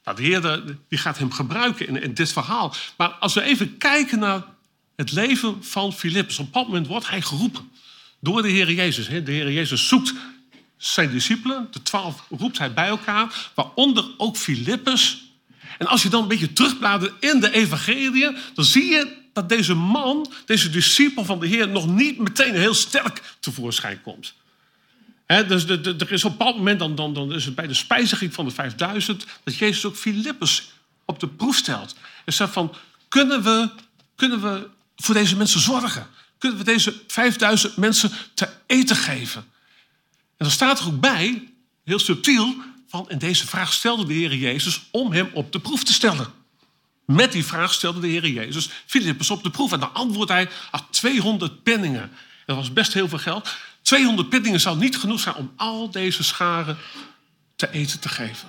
Nou, 0.04 0.16
de 0.16 0.22
Heer 0.22 0.62
die 0.88 0.98
gaat 0.98 1.18
hem 1.18 1.32
gebruiken 1.32 1.88
in, 1.88 2.02
in 2.02 2.14
dit 2.14 2.32
verhaal. 2.32 2.74
Maar 2.96 3.08
als 3.08 3.34
we 3.34 3.42
even 3.42 3.78
kijken 3.78 4.18
naar 4.18 4.44
het 4.96 5.12
leven 5.12 5.64
van 5.64 5.92
Filippus. 5.92 6.38
Op 6.38 6.52
dat 6.52 6.66
moment 6.66 6.86
wordt 6.86 7.08
hij 7.08 7.22
geroepen 7.22 7.70
door 8.20 8.42
de 8.42 8.48
Heer 8.48 8.72
Jezus. 8.72 9.06
De 9.08 9.32
Heer 9.32 9.52
Jezus 9.52 9.88
zoekt 9.88 10.14
zijn 10.76 11.10
discipelen, 11.10 11.68
de 11.70 11.82
twaalf, 11.82 12.24
roept 12.30 12.58
hij 12.58 12.72
bij 12.72 12.88
elkaar, 12.88 13.50
waaronder 13.54 14.04
ook 14.16 14.36
Filippus. 14.36 15.24
En 15.78 15.86
als 15.86 16.02
je 16.02 16.08
dan 16.08 16.22
een 16.22 16.28
beetje 16.28 16.52
terugbladert 16.52 17.12
in 17.20 17.40
de 17.40 17.50
evangelie, 17.50 18.36
dan 18.54 18.64
zie 18.64 18.84
je 18.84 19.24
dat 19.32 19.48
deze 19.48 19.74
man, 19.74 20.32
deze 20.46 20.70
discipel 20.70 21.24
van 21.24 21.40
de 21.40 21.46
Heer, 21.46 21.68
nog 21.68 21.86
niet 21.86 22.18
meteen 22.18 22.54
heel 22.54 22.74
sterk 22.74 23.22
tevoorschijn 23.40 24.00
komt. 24.00 24.34
dus 25.26 25.64
er 25.68 26.12
is 26.12 26.24
op 26.24 26.30
een 26.30 26.36
bepaald 26.36 26.56
moment, 26.56 26.78
dan, 26.78 26.94
dan, 26.94 27.14
dan 27.14 27.32
is 27.32 27.44
het 27.44 27.54
bij 27.54 27.66
de 27.66 27.74
spijziging 27.74 28.34
van 28.34 28.44
de 28.44 28.50
5000, 28.50 29.26
dat 29.44 29.56
Jezus 29.56 29.84
ook 29.84 29.96
Filippus 29.96 30.72
op 31.04 31.20
de 31.20 31.28
proef 31.28 31.56
stelt. 31.56 31.96
En 32.24 32.32
zegt 32.32 32.52
van, 32.52 32.74
kunnen 33.08 33.42
we, 33.42 33.68
kunnen 34.14 34.42
we 34.42 34.68
voor 34.96 35.14
deze 35.14 35.36
mensen 35.36 35.60
zorgen? 35.60 36.06
Kunnen 36.38 36.58
we 36.58 36.64
deze 36.64 36.94
5000 37.06 37.76
mensen 37.76 38.10
te 38.34 38.48
eten 38.66 38.96
geven? 38.96 39.44
En 40.36 40.46
er 40.46 40.52
staat 40.52 40.80
er 40.80 40.86
ook 40.86 41.00
bij, 41.00 41.52
heel 41.84 41.98
subtiel, 41.98 42.54
van 42.88 43.10
in 43.10 43.18
deze 43.18 43.46
vraag 43.46 43.72
stelde 43.72 44.06
de 44.06 44.12
Heer 44.14 44.34
Jezus 44.34 44.82
om 44.90 45.12
hem 45.12 45.30
op 45.32 45.52
de 45.52 45.60
proef 45.60 45.84
te 45.84 45.92
stellen. 45.92 46.32
Met 47.06 47.32
die 47.32 47.44
vraag 47.44 47.72
stelde 47.72 48.00
de 48.00 48.06
Heer 48.06 48.28
Jezus 48.28 48.68
Filippus 48.86 49.30
op 49.30 49.42
de 49.42 49.50
proef. 49.50 49.72
En 49.72 49.80
dan 49.80 49.94
antwoordt 49.94 50.30
hij, 50.30 50.48
ah, 50.70 50.80
200 50.90 51.62
penningen. 51.62 52.12
Dat 52.46 52.56
was 52.56 52.72
best 52.72 52.92
heel 52.92 53.08
veel 53.08 53.18
geld. 53.18 53.56
200 53.82 54.28
penningen 54.28 54.60
zou 54.60 54.78
niet 54.78 54.96
genoeg 54.96 55.20
zijn 55.20 55.34
om 55.34 55.52
al 55.56 55.90
deze 55.90 56.22
scharen 56.22 56.78
te 57.56 57.70
eten 57.70 58.00
te 58.00 58.08
geven. 58.08 58.48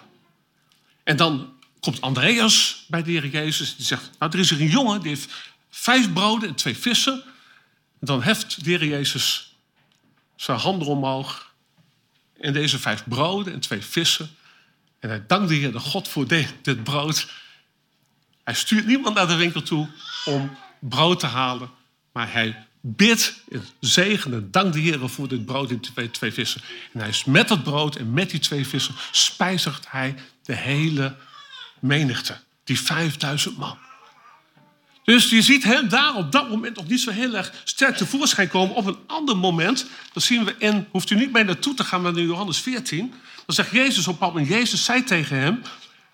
En 1.03 1.17
dan 1.17 1.53
komt 1.79 2.01
Andreas 2.01 2.85
bij 2.87 3.03
de 3.03 3.11
Heer 3.11 3.27
Jezus. 3.27 3.75
Die 3.75 3.85
zegt, 3.85 4.09
nou 4.19 4.31
er 4.31 4.39
is 4.39 4.51
er 4.51 4.61
een 4.61 4.69
jongen 4.69 5.01
die 5.01 5.09
heeft 5.09 5.33
vijf 5.69 6.13
broden 6.13 6.49
en 6.49 6.55
twee 6.55 6.77
vissen. 6.77 7.23
En 7.99 8.07
dan 8.07 8.23
heft 8.23 8.63
de 8.63 8.69
Heer 8.69 8.85
Jezus 8.85 9.55
zijn 10.35 10.59
handen 10.59 10.87
omhoog 10.87 11.46
en 12.39 12.53
deze 12.53 12.79
vijf 12.79 13.03
broden 13.07 13.53
en 13.53 13.59
twee 13.59 13.81
vissen. 13.81 14.29
En 14.99 15.09
hij 15.09 15.23
dankt 15.27 15.49
de 15.49 15.55
Heer 15.55 15.79
God 15.79 16.07
voor 16.07 16.27
dit 16.61 16.83
brood. 16.83 17.31
Hij 18.43 18.53
stuurt 18.53 18.85
niemand 18.85 19.15
naar 19.15 19.27
de 19.27 19.35
winkel 19.35 19.61
toe 19.61 19.89
om 20.25 20.57
brood 20.79 21.19
te 21.19 21.25
halen. 21.25 21.69
Maar 22.11 22.31
hij 22.31 22.65
bidt, 22.81 23.43
zegen 23.79 24.33
en 24.33 24.51
dankt 24.51 24.73
de 24.73 24.79
Heer 24.79 25.09
voor 25.09 25.27
dit 25.27 25.45
brood 25.45 25.69
en 25.69 25.79
twee, 25.79 26.11
twee 26.11 26.31
vissen. 26.31 26.61
En 26.93 26.99
hij 26.99 27.09
is 27.09 27.23
met 27.23 27.47
dat 27.47 27.63
brood 27.63 27.95
en 27.95 28.13
met 28.13 28.29
die 28.29 28.39
twee 28.39 28.67
vissen 28.67 28.95
spijzigt 29.11 29.85
hij 29.89 30.15
de 30.43 30.55
hele 30.55 31.15
menigte. 31.79 32.39
die 32.63 32.79
5000 32.79 33.57
man. 33.57 33.77
Dus 35.13 35.29
je 35.29 35.41
ziet 35.41 35.63
hem 35.63 35.89
daar 35.89 36.15
op 36.15 36.31
dat 36.31 36.49
moment 36.49 36.75
nog 36.75 36.87
niet 36.87 36.99
zo 36.99 37.11
heel 37.11 37.33
erg 37.33 37.53
sterk 37.63 37.97
tevoorschijn 37.97 38.47
komen. 38.47 38.75
Op 38.75 38.85
een 38.85 38.97
ander 39.05 39.37
moment, 39.37 39.85
dat 40.13 40.23
zien 40.23 40.43
we 40.45 40.55
in, 40.57 40.87
hoeft 40.91 41.09
u 41.09 41.15
niet 41.15 41.31
mee 41.31 41.43
naartoe 41.43 41.73
te 41.73 41.83
gaan, 41.83 42.01
maar 42.01 42.17
in 42.17 42.25
Johannes 42.25 42.57
14. 42.57 43.13
Dan 43.45 43.55
zegt 43.55 43.71
Jezus 43.71 44.07
op 44.07 44.21
een 44.21 44.27
moment, 44.27 44.47
Jezus 44.47 44.83
zei 44.83 45.03
tegen 45.03 45.37
hem, 45.39 45.61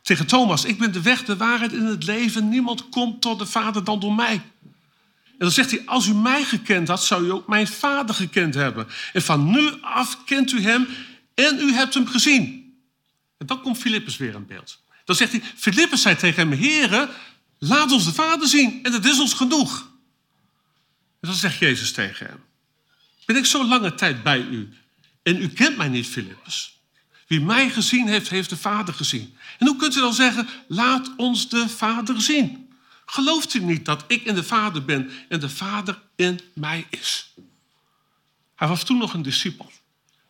tegen 0.01 0.25
Thomas, 0.25 0.65
ik 0.65 0.77
ben 0.77 0.91
de 0.91 1.01
weg, 1.01 1.23
de 1.23 1.37
waarheid 1.37 1.71
in 1.71 1.85
het 1.85 2.03
leven. 2.03 2.49
Niemand 2.49 2.89
komt 2.89 3.21
tot 3.21 3.39
de 3.39 3.45
Vader 3.45 3.83
dan 3.83 3.99
door 3.99 4.13
mij. 4.13 4.33
En 4.33 5.37
dan 5.37 5.51
zegt 5.51 5.71
hij, 5.71 5.81
als 5.85 6.07
u 6.07 6.13
mij 6.13 6.43
gekend 6.43 6.87
had, 6.87 7.03
zou 7.03 7.25
u 7.25 7.31
ook 7.31 7.47
mijn 7.47 7.67
Vader 7.67 8.15
gekend 8.15 8.53
hebben. 8.53 8.87
En 9.13 9.21
van 9.21 9.51
nu 9.51 9.69
af 9.81 10.23
kent 10.25 10.51
u 10.51 10.61
hem 10.61 10.87
en 11.33 11.59
u 11.59 11.73
hebt 11.73 11.93
hem 11.93 12.07
gezien. 12.07 12.73
En 13.37 13.45
dan 13.45 13.61
komt 13.61 13.77
Filippus 13.77 14.17
weer 14.17 14.33
in 14.33 14.47
beeld. 14.47 14.81
Dan 15.05 15.15
zegt 15.15 15.31
hij, 15.31 15.41
Filippus 15.55 16.01
zei 16.01 16.15
tegen 16.15 16.49
hem, 16.49 16.59
heren, 16.59 17.09
laat 17.67 17.91
ons 17.91 18.05
de 18.05 18.13
Vader 18.13 18.47
zien 18.47 18.83
en 18.83 18.91
dat 18.91 19.05
is 19.05 19.19
ons 19.19 19.33
genoeg. 19.33 19.79
En 21.19 21.29
dan 21.29 21.33
zegt 21.33 21.57
Jezus 21.57 21.91
tegen 21.91 22.25
hem, 22.25 22.43
ben 23.25 23.35
ik 23.35 23.45
zo 23.45 23.65
lange 23.65 23.95
tijd 23.95 24.23
bij 24.23 24.41
u 24.41 24.73
en 25.23 25.41
u 25.41 25.49
kent 25.49 25.77
mij 25.77 25.87
niet, 25.87 26.07
Filippus. 26.07 26.77
Wie 27.27 27.41
mij 27.41 27.69
gezien 27.69 28.07
heeft, 28.07 28.29
heeft 28.29 28.49
de 28.49 28.57
Vader 28.57 28.93
gezien. 28.93 29.37
En 29.59 29.67
hoe 29.67 29.75
kunt 29.75 29.95
u 29.95 29.99
dan 29.99 30.13
zeggen, 30.13 30.47
laat 30.67 31.11
ons 31.17 31.49
de 31.49 31.69
Vader 31.69 32.21
zien? 32.21 32.73
Gelooft 33.05 33.53
u 33.53 33.59
niet 33.59 33.85
dat 33.85 34.03
ik 34.07 34.23
in 34.23 34.35
de 34.35 34.43
Vader 34.43 34.85
ben 34.85 35.11
en 35.29 35.39
de 35.39 35.49
Vader 35.49 36.01
in 36.15 36.39
mij 36.53 36.87
is? 36.89 37.33
Hij 38.55 38.67
was 38.67 38.83
toen 38.83 38.97
nog 38.97 39.13
een 39.13 39.21
discipel, 39.21 39.71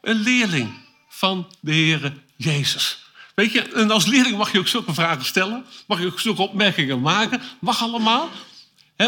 een 0.02 0.20
leerling 0.20 0.74
van 1.10 1.54
de 1.60 1.72
Heere 1.72 2.13
Jezus. 2.36 3.04
Weet 3.36 3.52
je, 3.52 3.62
en 3.62 3.92
als 3.92 4.06
leerling 4.06 4.38
mag 4.38 4.52
je 4.52 4.60
ook 4.60 4.68
zulke 4.68 4.94
vragen 4.94 5.25
stellen, 5.25 5.66
mag 5.88 6.00
je 6.00 6.06
ook 6.06 6.20
zulke 6.20 6.42
opmerkingen 6.42 7.02
maken, 7.02 7.42
mag 7.60 7.82
allemaal. 7.82 8.30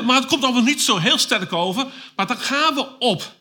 Maar 0.03 0.15
het 0.15 0.25
komt 0.25 0.43
allemaal 0.43 0.61
niet 0.61 0.81
zo 0.81 0.97
heel 0.97 1.17
sterk 1.17 1.53
over, 1.53 1.85
maar 2.15 2.27
dan 2.27 2.37
gaan 2.37 2.75
we 2.75 2.99
op. 2.99 3.33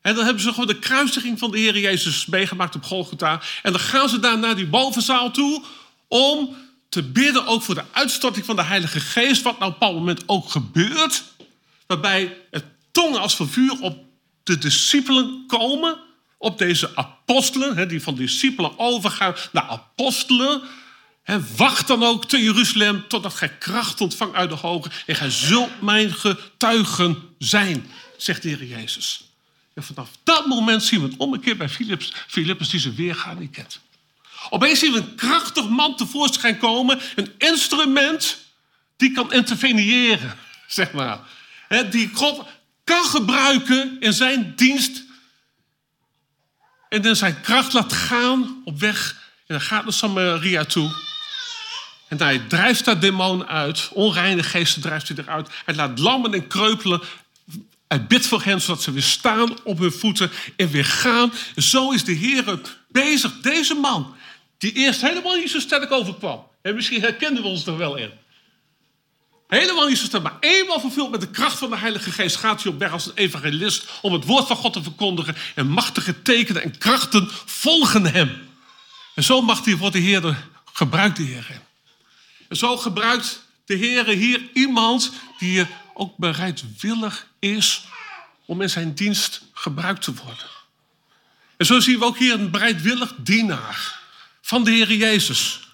En 0.00 0.14
dan 0.14 0.24
hebben 0.24 0.42
ze 0.42 0.50
gewoon 0.50 0.66
de 0.66 0.78
kruisiging 0.78 1.38
van 1.38 1.50
de 1.50 1.58
Heer 1.58 1.78
Jezus 1.78 2.26
meegemaakt 2.26 2.74
op 2.74 2.84
Golgotha. 2.84 3.40
En 3.62 3.72
dan 3.72 3.80
gaan 3.80 4.08
ze 4.08 4.20
daar 4.20 4.38
naar 4.38 4.56
die 4.56 4.66
bovenzaal 4.66 5.30
toe 5.30 5.64
om 6.08 6.56
te 6.88 7.02
bidden 7.02 7.46
ook 7.46 7.62
voor 7.62 7.74
de 7.74 7.84
uitstorting 7.92 8.44
van 8.44 8.56
de 8.56 8.62
Heilige 8.62 9.00
Geest. 9.00 9.42
Wat 9.42 9.58
nou 9.58 9.72
op 9.72 9.82
een 9.82 9.94
moment 9.94 10.22
ook 10.26 10.50
gebeurt. 10.50 11.24
Waarbij 11.86 12.36
het 12.50 12.64
tongen 12.90 13.20
als 13.20 13.36
van 13.36 13.48
vuur 13.48 13.80
op 13.80 13.98
de 14.42 14.58
discipelen 14.58 15.44
komen. 15.46 15.98
Op 16.38 16.58
deze 16.58 16.96
apostelen, 16.96 17.88
die 17.88 18.02
van 18.02 18.14
discipelen 18.14 18.78
overgaan 18.78 19.34
naar 19.52 19.62
apostelen. 19.62 20.62
Wacht 21.56 21.86
dan 21.86 22.04
ook 22.04 22.24
te 22.24 22.42
Jeruzalem 22.42 23.08
totdat 23.08 23.34
gij 23.34 23.48
kracht 23.48 24.00
ontvangt 24.00 24.34
uit 24.34 24.50
de 24.50 24.56
hoge. 24.56 24.90
En 25.06 25.16
gij 25.16 25.30
zult 25.30 25.80
mijn 25.80 26.14
getuigen 26.14 27.22
zijn, 27.38 27.90
zegt 28.16 28.42
de 28.42 28.48
Heer 28.48 28.64
Jezus. 28.64 29.28
En 29.74 29.82
vanaf 29.82 30.10
dat 30.22 30.46
moment 30.46 30.82
zien 30.82 31.00
we 31.00 31.06
het 31.06 31.16
omgekeerd 31.16 31.58
bij 31.58 31.68
Philips, 31.68 32.12
Philippus 32.26 32.68
die 32.68 32.80
zijn 32.80 32.94
weergaan 32.94 33.38
niet 33.38 33.50
kent. 33.50 33.80
Opeens 34.50 34.78
zien 34.78 34.92
we 34.92 34.98
een 34.98 35.14
krachtig 35.14 35.68
man 35.68 35.96
tevoorschijn 35.96 36.58
komen. 36.58 37.00
Een 37.16 37.32
instrument 37.38 38.38
die 38.96 39.12
kan 39.12 39.32
interveneren, 39.32 40.36
zeg 40.66 40.92
maar. 40.92 41.18
die 41.90 42.10
God 42.14 42.46
kan 42.84 43.04
gebruiken 43.04 43.96
in 44.00 44.12
zijn 44.12 44.52
dienst. 44.56 45.02
En 46.88 47.02
dan 47.02 47.16
zijn 47.16 47.40
kracht 47.40 47.72
laat 47.72 47.92
gaan 47.92 48.62
op 48.64 48.78
weg. 48.78 49.16
En 49.36 49.54
dan 49.54 49.60
gaat 49.60 49.84
naar 49.84 49.92
Samaria 49.92 50.64
toe. 50.64 50.90
En 52.08 52.18
hij 52.18 52.38
drijft 52.38 52.84
daar 52.84 53.00
demonen 53.00 53.48
uit. 53.48 53.88
Onreine 53.92 54.42
geesten 54.42 54.82
drijft 54.82 55.08
hij 55.08 55.16
eruit. 55.16 55.48
Hij 55.64 55.74
laat 55.74 55.98
lammen 55.98 56.34
en 56.34 56.46
kreupelen. 56.46 57.02
Hij 57.88 58.06
bidt 58.06 58.26
voor 58.26 58.42
hen 58.42 58.60
zodat 58.60 58.82
ze 58.82 58.92
weer 58.92 59.02
staan 59.02 59.64
op 59.64 59.78
hun 59.78 59.92
voeten 59.92 60.30
en 60.56 60.70
weer 60.70 60.84
gaan. 60.84 61.32
zo 61.56 61.90
is 61.90 62.04
de 62.04 62.12
Heer 62.12 62.60
bezig. 62.88 63.40
Deze 63.40 63.74
man 63.74 64.16
die 64.58 64.72
eerst 64.72 65.00
helemaal 65.00 65.36
niet 65.36 65.50
zo 65.50 65.58
sterk 65.58 65.92
overkwam. 65.92 66.46
En 66.62 66.74
misschien 66.74 67.00
herkenden 67.00 67.42
we 67.42 67.48
ons 67.48 67.66
er 67.66 67.76
wel 67.76 67.96
in. 67.96 68.10
Helemaal 69.48 69.88
niet 69.88 69.98
zo 69.98 70.04
sterk, 70.04 70.22
maar 70.22 70.36
eenmaal 70.40 70.80
vervuld 70.80 71.10
met 71.10 71.20
de 71.20 71.30
kracht 71.30 71.58
van 71.58 71.70
de 71.70 71.76
Heilige 71.76 72.12
Geest 72.12 72.36
gaat 72.36 72.62
hij 72.62 72.72
op 72.72 72.78
weg 72.78 72.92
als 72.92 73.06
een 73.06 73.14
evangelist 73.14 73.88
om 74.02 74.12
het 74.12 74.24
woord 74.24 74.46
van 74.46 74.56
God 74.56 74.72
te 74.72 74.82
verkondigen. 74.82 75.36
En 75.54 75.68
machtige 75.68 76.22
tekenen 76.22 76.62
en 76.62 76.78
krachten 76.78 77.28
volgen 77.44 78.04
hem. 78.04 78.48
En 79.14 79.24
zo 79.24 79.42
mag 79.42 79.64
hij, 79.64 79.76
wordt 79.76 79.94
de 79.94 80.00
Heer 80.00 80.36
gebruikt, 80.72 81.16
de 81.16 81.22
Heer. 81.22 81.60
En 82.48 82.56
zo 82.56 82.76
gebruikt 82.76 83.42
de 83.64 83.74
Heer 83.74 84.06
hier 84.06 84.48
iemand 84.52 85.12
die 85.38 85.66
ook 85.94 86.16
bereidwillig 86.16 87.26
is 87.38 87.84
om 88.44 88.60
in 88.60 88.70
zijn 88.70 88.94
dienst 88.94 89.42
gebruikt 89.52 90.02
te 90.02 90.14
worden. 90.14 90.46
En 91.56 91.66
zo 91.66 91.80
zien 91.80 91.98
we 91.98 92.04
ook 92.04 92.18
hier 92.18 92.34
een 92.34 92.50
bereidwillig 92.50 93.14
dienaar 93.16 94.00
van 94.40 94.64
de 94.64 94.70
Heer 94.70 94.92
Jezus. 94.92 95.67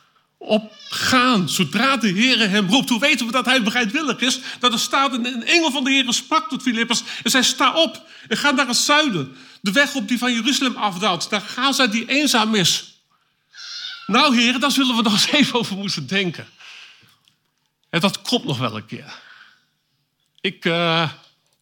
Opgaan, 0.44 1.48
zodra 1.48 1.96
de 1.96 2.08
Heer 2.08 2.50
hem 2.50 2.68
roept. 2.68 2.88
Hoe 2.88 3.00
weten 3.00 3.26
we 3.26 3.32
dat 3.32 3.44
hij 3.44 3.62
bereidwillig 3.62 4.20
is? 4.20 4.40
Dat 4.60 4.72
er 4.72 4.78
staat, 4.78 5.12
een 5.12 5.44
engel 5.44 5.70
van 5.70 5.84
de 5.84 5.90
Heer 5.90 6.12
sprak 6.12 6.48
tot 6.48 6.62
Filippus 6.62 7.02
en 7.22 7.30
zei, 7.30 7.44
sta 7.44 7.74
op 7.74 8.02
en 8.28 8.36
ga 8.36 8.50
naar 8.50 8.66
het 8.66 8.76
zuiden. 8.76 9.36
De 9.60 9.72
weg 9.72 9.94
op 9.94 10.08
die 10.08 10.18
van 10.18 10.32
Jeruzalem 10.32 10.76
afdaalt. 10.76 11.30
Daar 11.30 11.40
gaan 11.40 11.74
zij 11.74 11.90
die 11.90 12.08
eenzaam 12.08 12.54
is. 12.54 12.94
Nou 14.06 14.36
heren, 14.36 14.60
daar 14.60 14.70
zullen 14.70 14.96
we 14.96 15.02
nog 15.02 15.12
eens 15.12 15.30
even 15.30 15.58
over 15.58 15.76
moeten 15.76 16.06
denken. 16.06 16.46
En 17.90 18.00
dat 18.00 18.22
komt 18.22 18.44
nog 18.44 18.58
wel 18.58 18.76
een 18.76 18.86
keer. 18.86 19.14
Ik, 20.40 20.64
uh, 20.64 21.10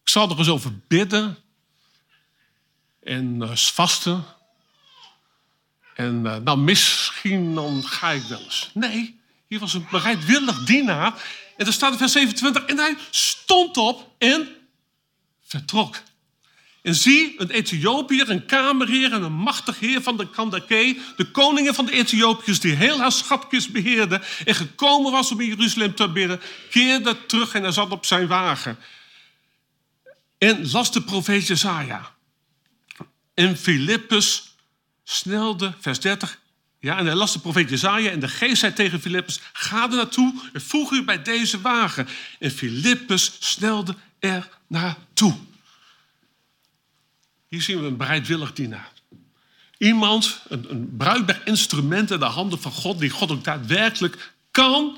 ik 0.03 0.09
zal 0.09 0.29
er 0.29 0.37
eens 0.37 0.49
over 0.49 0.79
bidden. 0.87 1.37
En 3.03 3.35
uh, 3.41 3.55
vasten. 3.55 4.25
En 5.95 6.21
uh, 6.25 6.35
nou, 6.35 6.57
misschien 6.57 7.55
dan 7.55 7.83
ga 7.85 8.11
ik 8.11 8.23
wel 8.23 8.39
eens. 8.39 8.69
Nee, 8.73 9.19
hier 9.47 9.59
was 9.59 9.73
een 9.73 9.87
bereidwillig 9.91 10.63
dienaar. 10.63 11.23
En 11.57 11.65
er 11.65 11.73
staat 11.73 11.91
in 11.91 11.97
vers 11.97 12.11
27. 12.11 12.65
En 12.65 12.77
hij 12.77 12.95
stond 13.09 13.77
op 13.77 14.15
en 14.17 14.47
vertrok. 15.45 16.01
En 16.81 16.95
zie, 16.95 17.41
een 17.41 17.49
Ethiopiër, 17.49 18.29
een 18.29 18.45
kamerheer 18.45 19.13
en 19.13 19.21
een 19.21 19.33
machtig 19.33 19.79
heer 19.79 20.01
van 20.01 20.17
de 20.17 20.29
Kandake, 20.29 20.97
de 21.17 21.31
koningen 21.31 21.73
van 21.73 21.85
de 21.85 21.91
Ethiopiërs, 21.91 22.59
die 22.59 22.73
heel 22.73 22.99
haar 22.99 23.11
schatkist 23.11 23.71
beheerde 23.71 24.21
en 24.45 24.55
gekomen 24.55 25.11
was 25.11 25.31
om 25.31 25.39
in 25.39 25.47
Jeruzalem 25.47 25.95
te 25.95 26.09
bidden, 26.09 26.41
keerde 26.69 27.25
terug 27.25 27.53
en 27.53 27.63
hij 27.63 27.71
zat 27.71 27.91
op 27.91 28.05
zijn 28.05 28.27
wagen. 28.27 28.77
En 30.37 30.71
las 30.71 30.91
de 30.91 31.01
profeet 31.01 31.47
Jezaja. 31.47 32.11
En 33.33 33.57
Filippus 33.57 34.52
snelde, 35.03 35.73
vers 35.79 35.99
30, 35.99 36.39
ja, 36.79 36.97
en 36.97 37.05
hij 37.05 37.15
las 37.15 37.33
de 37.33 37.39
profeet 37.39 37.69
Jezaja 37.69 38.09
en 38.09 38.19
de 38.19 38.27
geest 38.27 38.59
zei 38.59 38.73
tegen 38.73 39.01
Filippus, 39.01 39.39
ga 39.53 39.83
er 39.83 39.95
naartoe 39.95 40.33
en 40.53 40.61
voeg 40.61 40.91
u 40.91 41.03
bij 41.03 41.21
deze 41.21 41.61
wagen. 41.61 42.07
En 42.39 42.51
Filippus 42.51 43.35
snelde 43.39 43.95
er 44.19 44.49
naartoe. 44.67 45.35
Hier 47.47 47.61
zien 47.61 47.79
we 47.79 47.87
een 47.87 47.97
bereidwillig 47.97 48.53
dienaar. 48.53 48.91
Iemand, 49.77 50.41
een, 50.47 50.71
een 50.71 50.97
bruikbaar 50.97 51.41
instrument 51.45 52.11
in 52.11 52.19
de 52.19 52.25
handen 52.25 52.61
van 52.61 52.71
God, 52.71 52.99
die 52.99 53.09
God 53.09 53.31
ook 53.31 53.43
daadwerkelijk 53.43 54.33
kan 54.51 54.97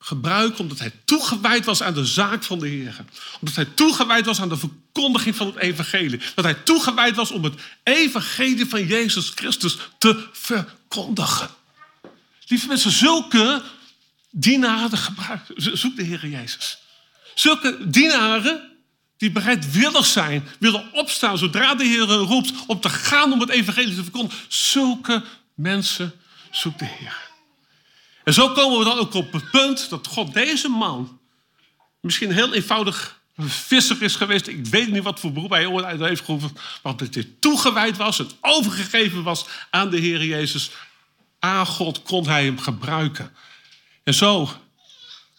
gebruiken 0.00 0.60
omdat 0.60 0.78
hij 0.78 0.92
toegewijd 1.04 1.64
was 1.64 1.82
aan 1.82 1.94
de 1.94 2.04
zaak 2.04 2.42
van 2.42 2.58
de 2.58 2.68
Heer. 2.68 2.96
Omdat 3.40 3.54
hij 3.54 3.64
toegewijd 3.64 4.26
was 4.26 4.40
aan 4.40 4.48
de 4.48 4.56
verkondiging 4.56 5.36
van 5.36 5.46
het 5.46 5.56
evangelie. 5.56 6.20
Dat 6.34 6.44
hij 6.44 6.54
toegewijd 6.54 7.16
was 7.16 7.30
om 7.30 7.44
het 7.44 7.54
evangelie 7.82 8.66
van 8.66 8.86
Jezus 8.86 9.32
Christus 9.34 9.78
te 9.98 10.28
verkondigen. 10.32 11.48
Lieve 12.46 12.66
mensen, 12.66 12.90
zulke 12.90 13.62
dienaren 14.30 14.98
gebruiken. 14.98 15.78
Zoek 15.78 15.96
de 15.96 16.02
Heer 16.02 16.26
Jezus. 16.26 16.78
Zulke 17.34 17.90
dienaren 17.90 18.68
die 19.16 19.30
bereidwillig 19.30 20.06
zijn, 20.06 20.48
willen 20.58 20.92
opstaan 20.92 21.38
zodra 21.38 21.74
de 21.74 21.84
Heer 21.84 22.06
roept 22.06 22.52
om 22.66 22.80
te 22.80 22.88
gaan 22.88 23.32
om 23.32 23.40
het 23.40 23.48
evangelie 23.48 23.94
te 23.94 24.02
verkondigen. 24.02 24.44
Zulke 24.48 25.22
mensen 25.54 26.12
zoekt 26.50 26.78
de 26.78 26.84
Heer. 26.84 27.29
En 28.30 28.36
zo 28.36 28.52
komen 28.52 28.78
we 28.78 28.84
dan 28.84 28.98
ook 28.98 29.14
op 29.14 29.32
het 29.32 29.50
punt 29.50 29.90
dat 29.90 30.06
God 30.06 30.34
deze 30.34 30.68
man, 30.68 31.20
misschien 32.00 32.32
heel 32.32 32.54
eenvoudig 32.54 33.20
visser 33.36 34.02
is 34.02 34.16
geweest. 34.16 34.46
Ik 34.46 34.66
weet 34.66 34.90
niet 34.90 35.02
wat 35.02 35.20
voor 35.20 35.32
beroep 35.32 35.50
hij 35.50 35.66
ooit 35.66 36.00
heeft 36.00 36.24
gehoeven. 36.24 36.56
Maar 36.82 36.96
dat 36.96 37.14
hij 37.14 37.28
toegewijd 37.40 37.96
was, 37.96 38.18
het 38.18 38.34
overgegeven 38.40 39.22
was 39.22 39.46
aan 39.70 39.90
de 39.90 39.96
Heer 39.96 40.24
Jezus. 40.24 40.70
Aan 41.38 41.66
God 41.66 42.02
kon 42.02 42.26
hij 42.26 42.44
hem 42.44 42.58
gebruiken. 42.58 43.32
En 44.04 44.14
zo 44.14 44.50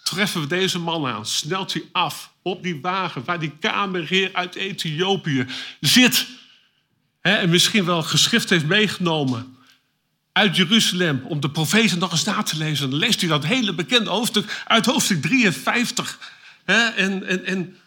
treffen 0.03 0.41
we 0.41 0.48
deze 0.48 0.79
man 0.79 1.07
aan. 1.07 1.25
Snelt 1.25 1.74
hij 1.74 1.83
af 1.91 2.31
op 2.41 2.63
die 2.63 2.81
wagen 2.81 3.25
waar 3.25 3.39
die 3.39 3.57
kamerheer 3.60 4.29
uit 4.33 4.55
Ethiopië 4.55 5.48
zit. 5.79 6.27
En 7.21 7.50
misschien 7.50 7.86
wel 7.86 8.03
geschrift 8.03 8.50
heeft 8.50 8.65
meegenomen. 8.65 9.57
Uit 10.33 10.55
Jeruzalem 10.55 11.21
om 11.27 11.39
de 11.39 11.50
profeten 11.50 12.00
nog 12.00 12.11
eens 12.11 12.23
na 12.23 12.43
te 12.43 12.57
lezen. 12.57 12.89
Dan 12.89 13.00
leest 13.00 13.19
hij 13.19 13.29
dat 13.29 13.45
hele 13.45 13.73
bekende 13.73 14.09
hoofdstuk 14.09 14.63
uit 14.67 14.85
hoofdstuk 14.85 15.21
53. 15.21 16.19
En, 16.65 17.27
en, 17.27 17.45
en 17.45 17.77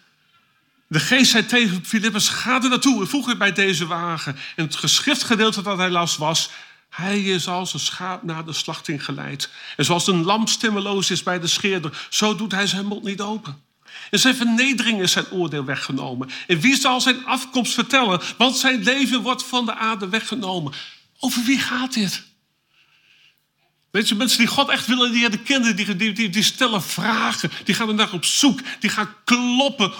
de 0.86 1.00
geest 1.00 1.30
zei 1.30 1.46
tegen 1.46 1.84
Filippus, 1.84 2.28
ga 2.28 2.62
er 2.62 2.68
naartoe, 2.68 3.06
voeg 3.06 3.26
het 3.26 3.38
bij 3.38 3.52
deze 3.52 3.86
wagen. 3.86 4.36
En 4.56 4.64
het 4.64 4.76
geschriftgedeelte 4.76 5.62
dat 5.62 5.78
hij 5.78 5.90
las 5.90 6.16
was, 6.16 6.50
hij 6.90 7.22
is 7.22 7.48
als 7.48 7.74
een 7.74 7.80
schaap 7.80 8.22
naar 8.22 8.44
de 8.44 8.52
slachting 8.52 9.04
geleid. 9.04 9.50
En 9.76 9.84
zoals 9.84 10.06
een 10.06 10.24
lam 10.24 10.46
stemmeloos 10.46 11.10
is 11.10 11.22
bij 11.22 11.40
de 11.40 11.46
scheerder, 11.46 12.06
zo 12.10 12.36
doet 12.36 12.52
hij 12.52 12.66
zijn 12.66 12.86
mond 12.86 13.04
niet 13.04 13.20
open. 13.20 13.62
En 14.10 14.18
zijn 14.18 14.34
vernedering 14.34 15.00
is 15.00 15.12
zijn 15.12 15.30
oordeel 15.30 15.64
weggenomen. 15.64 16.28
En 16.46 16.60
wie 16.60 16.76
zal 16.76 17.00
zijn 17.00 17.26
afkomst 17.26 17.74
vertellen? 17.74 18.20
Want 18.38 18.56
zijn 18.56 18.82
leven 18.82 19.22
wordt 19.22 19.44
van 19.44 19.66
de 19.66 19.74
aarde 19.74 20.08
weggenomen. 20.08 20.72
Over 21.18 21.44
wie 21.44 21.58
gaat 21.58 21.92
dit? 21.92 22.22
Weet 23.94 24.08
je, 24.08 24.14
mensen 24.14 24.38
die 24.38 24.46
God 24.46 24.68
echt 24.68 24.86
willen 24.86 25.10
leren 25.10 25.42
kennen, 25.42 25.76
die, 25.76 25.96
die, 25.96 26.12
die, 26.12 26.30
die 26.30 26.42
stellen 26.42 26.82
vragen. 26.82 27.50
Die 27.64 27.74
gaan 27.74 27.88
er 27.88 27.94
naar 27.94 28.12
op 28.12 28.24
zoek. 28.24 28.60
Die 28.80 28.90
gaan 28.90 29.14
kloppen. 29.24 29.92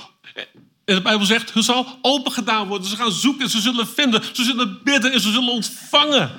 En 0.85 0.95
de 0.95 1.03
Bijbel 1.03 1.27
zegt, 1.27 1.55
het 1.55 1.65
zal 1.65 1.99
open 2.03 2.33
gedaan 2.33 2.67
worden. 2.69 2.89
Ze 2.89 2.97
gaan 2.97 3.13
zoeken, 3.13 3.51
ze 3.51 3.61
zullen 3.61 3.89
vinden, 3.89 4.23
ze 4.33 4.45
zullen 4.45 4.83
bidden 4.83 5.13
en 5.13 5.21
ze 5.21 5.33
zullen 5.33 5.53
ontvangen. 5.53 6.31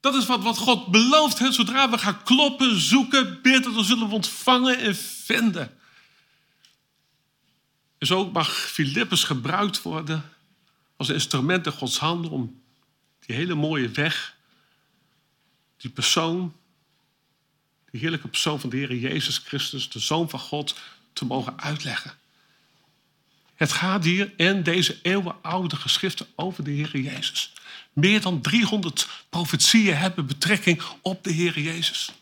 Dat 0.00 0.14
is 0.14 0.26
wat, 0.26 0.42
wat 0.42 0.58
God 0.58 0.86
belooft. 0.86 1.54
Zodra 1.54 1.90
we 1.90 1.98
gaan 1.98 2.22
kloppen, 2.22 2.80
zoeken, 2.80 3.42
bidden, 3.42 3.74
dan 3.74 3.84
zullen 3.84 4.08
we 4.08 4.14
ontvangen 4.14 4.78
en 4.78 4.96
vinden. 4.96 5.70
En 7.98 8.06
zo 8.06 8.30
mag 8.30 8.50
Filippus 8.50 9.24
gebruikt 9.24 9.82
worden 9.82 10.32
als 10.96 11.08
instrument 11.08 11.66
in 11.66 11.72
Gods 11.72 11.98
handen 11.98 12.30
om 12.30 12.62
die 13.26 13.36
hele 13.36 13.54
mooie 13.54 13.88
weg, 13.88 14.36
die 15.78 15.90
persoon, 15.90 16.54
die 17.90 18.00
heerlijke 18.00 18.28
persoon 18.28 18.60
van 18.60 18.70
de 18.70 18.76
Heer 18.76 18.94
Jezus 18.94 19.38
Christus, 19.38 19.88
de 19.88 19.98
Zoon 19.98 20.30
van 20.30 20.40
God, 20.40 20.74
te 21.12 21.24
mogen 21.24 21.60
uitleggen. 21.60 22.12
Het 23.54 23.72
gaat 23.72 24.04
hier 24.04 24.32
in 24.36 24.62
deze 24.62 24.98
eeuwenoude 25.02 25.76
geschriften 25.76 26.26
over 26.34 26.64
de 26.64 26.70
Heer 26.70 26.98
Jezus. 26.98 27.52
Meer 27.92 28.20
dan 28.20 28.40
300 28.40 29.08
profetieën 29.28 29.96
hebben 29.96 30.26
betrekking 30.26 30.82
op 31.02 31.24
de 31.24 31.32
Heer 31.32 31.60
Jezus. 31.60 32.12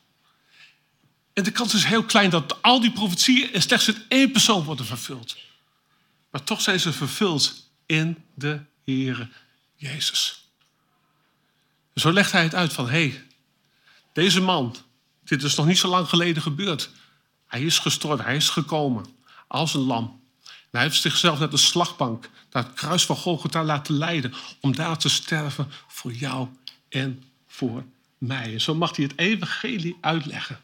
En 1.33 1.43
de 1.43 1.51
kans 1.51 1.75
is 1.75 1.85
heel 1.85 2.05
klein 2.05 2.31
dat 2.31 2.63
al 2.63 2.81
die 2.81 2.93
profetieën 2.93 3.53
in 3.53 3.63
slechts 3.63 3.89
in 3.89 4.03
één 4.09 4.33
persoon 4.33 4.65
worden 4.65 4.87
vervuld. 4.87 5.37
Maar 6.31 6.45
toch 6.45 6.61
zijn 6.61 6.81
ze 6.81 6.93
vervuld 6.93 7.71
in 7.87 8.25
de 8.35 8.61
Heer 8.85 9.29
Jezus. 9.75 10.49
zo 11.95 12.13
legt 12.13 12.33
hij 12.33 12.43
het 12.43 12.55
uit 12.55 12.73
van, 12.73 12.89
hé, 12.89 13.09
hey, 13.09 13.26
deze 14.17 14.41
man, 14.41 14.77
dit 15.25 15.43
is 15.43 15.55
nog 15.55 15.67
niet 15.67 15.79
zo 15.79 15.89
lang 15.89 16.09
geleden 16.09 16.43
gebeurd. 16.43 16.91
Hij 17.47 17.63
is 17.63 17.79
gestorven, 17.79 18.25
hij 18.25 18.37
is 18.37 18.49
gekomen 18.49 19.07
als 19.47 19.75
een 19.75 19.81
lam. 19.81 20.21
hij 20.71 20.83
heeft 20.83 21.01
zichzelf 21.01 21.39
naar 21.39 21.51
de 21.51 21.57
slagbank, 21.57 22.29
naar 22.53 22.65
het 22.65 22.75
kruis 22.75 23.05
van 23.07 23.17
Golgotha 23.17 23.65
laten 23.65 23.95
leiden, 23.95 24.35
om 24.61 24.75
daar 24.75 24.99
te 24.99 25.09
sterven 25.09 25.71
voor 25.89 26.13
jou 26.13 26.49
en 26.89 27.25
voor 27.49 27.85
mij. 28.19 28.53
En 28.53 28.61
zo 28.61 28.75
mag 28.75 28.97
hij 28.97 29.05
het 29.05 29.19
evangelie 29.19 29.97
uitleggen. 30.01 30.61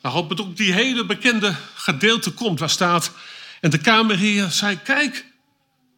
Waarop 0.00 0.28
het 0.28 0.40
ook 0.40 0.56
die 0.56 0.72
hele 0.72 1.06
bekende 1.06 1.56
gedeelte 1.74 2.30
komt, 2.30 2.58
waar 2.58 2.70
staat... 2.70 3.12
En 3.60 3.70
de 3.70 3.78
kamerheer 3.78 4.50
zei, 4.50 4.82
kijk, 4.82 5.26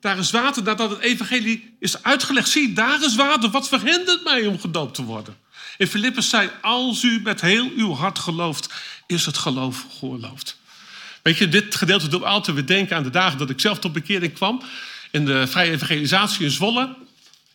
daar 0.00 0.18
is 0.18 0.30
water. 0.30 0.62
Nadat 0.62 0.90
het 0.90 0.98
evangelie 0.98 1.76
is 1.78 2.02
uitgelegd, 2.02 2.48
zie, 2.48 2.72
daar 2.72 3.02
is 3.02 3.14
water. 3.14 3.50
Wat 3.50 3.68
verhindert 3.68 4.24
mij 4.24 4.46
om 4.46 4.60
gedoopt 4.60 4.94
te 4.94 5.04
worden? 5.04 5.36
En 5.78 5.86
Filippus 5.86 6.28
zei, 6.28 6.50
als 6.62 7.02
u 7.02 7.20
met 7.22 7.40
heel 7.40 7.70
uw 7.76 7.94
hart 7.94 8.18
gelooft, 8.18 8.74
is 9.06 9.26
het 9.26 9.38
geloof 9.38 9.86
geoorloofd. 9.98 10.58
Weet 11.22 11.38
je, 11.38 11.48
dit 11.48 11.74
gedeelte 11.74 12.08
doet 12.08 12.24
altijd 12.24 12.56
weer 12.56 12.66
denken 12.66 12.96
aan 12.96 13.02
de 13.02 13.10
dagen 13.10 13.38
dat 13.38 13.50
ik 13.50 13.60
zelf 13.60 13.78
tot 13.78 13.92
bekering 13.92 14.32
kwam. 14.32 14.62
In 15.10 15.24
de 15.24 15.46
Vrije 15.46 15.70
Evangelisatie 15.70 16.44
in 16.44 16.50
Zwolle. 16.50 16.96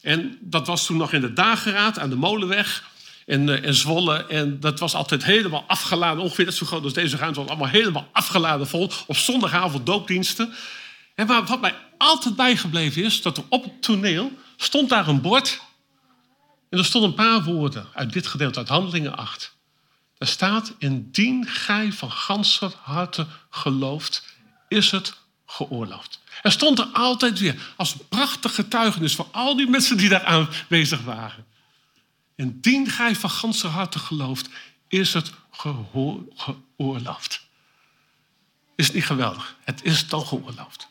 En 0.01 0.37
dat 0.41 0.67
was 0.67 0.85
toen 0.85 0.97
nog 0.97 1.13
in 1.13 1.21
de 1.21 1.33
dageraad 1.33 1.99
aan 1.99 2.09
de 2.09 2.15
Molenweg 2.15 2.83
in, 3.25 3.47
uh, 3.47 3.63
in 3.63 3.73
Zwolle. 3.73 4.25
En 4.25 4.59
dat 4.59 4.79
was 4.79 4.93
altijd 4.95 5.23
helemaal 5.23 5.63
afgeladen. 5.67 6.23
Ongeveer 6.23 6.45
net 6.45 6.55
zo 6.55 6.65
groot 6.65 6.83
als 6.83 6.93
deze 6.93 7.17
ruimte. 7.17 7.39
was 7.39 7.49
allemaal 7.49 7.67
helemaal 7.67 8.09
afgeladen 8.11 8.67
vol. 8.67 8.91
Op 9.07 9.17
zondagavond 9.17 9.85
doopdiensten. 9.85 10.53
En 11.15 11.27
wat 11.27 11.61
mij 11.61 11.75
altijd 11.97 12.35
bijgebleven 12.35 13.03
is, 13.03 13.21
dat 13.21 13.37
er 13.37 13.43
op 13.49 13.63
het 13.63 13.81
toneel 13.81 14.31
stond 14.57 14.89
daar 14.89 15.07
een 15.07 15.21
bord. 15.21 15.61
En 16.73 16.79
er 16.79 16.85
stonden 16.85 17.09
een 17.09 17.15
paar 17.15 17.43
woorden 17.43 17.87
uit 17.93 18.13
dit 18.13 18.27
gedeelte, 18.27 18.59
uit 18.59 18.67
Handelingen 18.67 19.17
8. 19.17 19.55
Daar 20.17 20.27
staat, 20.27 20.73
indien 20.77 21.47
gij 21.47 21.91
van 21.91 22.11
ganser 22.11 22.73
harte 22.81 23.27
gelooft, 23.49 24.23
is 24.67 24.91
het 24.91 25.13
geoorloofd. 25.45 26.19
Er 26.41 26.51
stond 26.51 26.79
er 26.79 26.85
altijd 26.85 27.39
weer 27.39 27.73
als 27.75 27.93
een 27.93 28.07
prachtig 28.07 28.55
getuigenis 28.55 29.15
voor 29.15 29.27
al 29.31 29.55
die 29.55 29.69
mensen 29.69 29.97
die 29.97 30.09
daar 30.09 30.23
aanwezig 30.23 31.01
waren. 31.01 31.45
Indien 32.35 32.89
gij 32.89 33.15
van 33.15 33.29
ganse 33.29 33.67
harte 33.67 33.99
gelooft, 33.99 34.49
is 34.87 35.13
het 35.13 35.31
geoorloofd. 35.51 37.41
Is 38.75 38.85
het 38.85 38.95
niet 38.95 39.05
geweldig? 39.05 39.55
Het 39.63 39.83
is 39.83 40.07
dan 40.07 40.25
geoorloofd. 40.25 40.87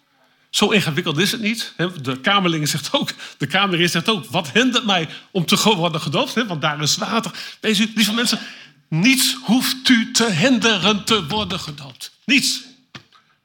Zo 0.52 0.70
ingewikkeld 0.70 1.18
is 1.18 1.32
het 1.32 1.40
niet. 1.40 1.72
De 2.02 2.20
Kamerling 2.20 2.68
zegt 2.68 2.92
ook, 2.92 3.10
de 3.38 3.46
Kamerheer 3.46 3.88
zegt 3.88 4.08
ook, 4.08 4.26
wat 4.26 4.50
hindert 4.50 4.84
mij 4.84 5.08
om 5.30 5.46
te 5.46 5.74
worden 5.74 6.00
gedoopt? 6.00 6.46
Want 6.46 6.60
daar 6.60 6.82
is 6.82 6.96
water. 6.96 7.32
Weet 7.60 7.78
u, 7.78 7.92
lieve 7.94 8.12
mensen, 8.12 8.38
niets 8.88 9.36
hoeft 9.42 9.88
u 9.88 10.10
te 10.10 10.30
hinderen 10.30 11.04
te 11.04 11.26
worden 11.26 11.60
gedoopt. 11.60 12.12
Niets. 12.24 12.60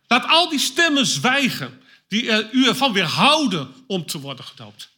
Laat 0.07 0.27
al 0.27 0.49
die 0.49 0.59
stemmen 0.59 1.05
zwijgen 1.05 1.81
die 2.07 2.51
u 2.51 2.67
ervan 2.67 2.93
weerhouden 2.93 3.73
om 3.87 4.05
te 4.05 4.19
worden 4.19 4.45
gedoopt. 4.45 4.89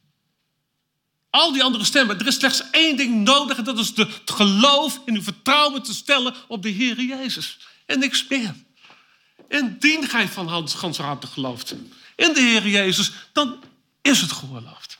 Al 1.29 1.51
die 1.51 1.63
andere 1.63 1.83
stemmen. 1.83 2.19
Er 2.19 2.27
is 2.27 2.35
slechts 2.35 2.63
één 2.71 2.97
ding 2.97 3.23
nodig 3.23 3.57
en 3.57 3.63
dat 3.63 3.79
is 3.79 3.91
het 3.95 4.09
geloof 4.25 4.99
in 5.05 5.15
uw 5.15 5.23
vertrouwen 5.23 5.83
te 5.83 5.93
stellen 5.93 6.35
op 6.47 6.63
de 6.63 6.69
Heer 6.69 7.01
Jezus. 7.01 7.57
En 7.85 7.99
niks 7.99 8.25
meer. 8.29 8.55
Indien 9.47 10.07
gij 10.07 10.27
van 10.27 10.47
Hans 10.47 10.73
ganse 10.73 11.01
harte 11.01 11.27
gelooft 11.27 11.75
in 12.19 12.33
de 12.33 12.39
Heer 12.39 12.67
Jezus, 12.67 13.11
dan 13.33 13.63
is 14.01 14.21
het 14.21 14.31
geoorloofd. 14.31 14.99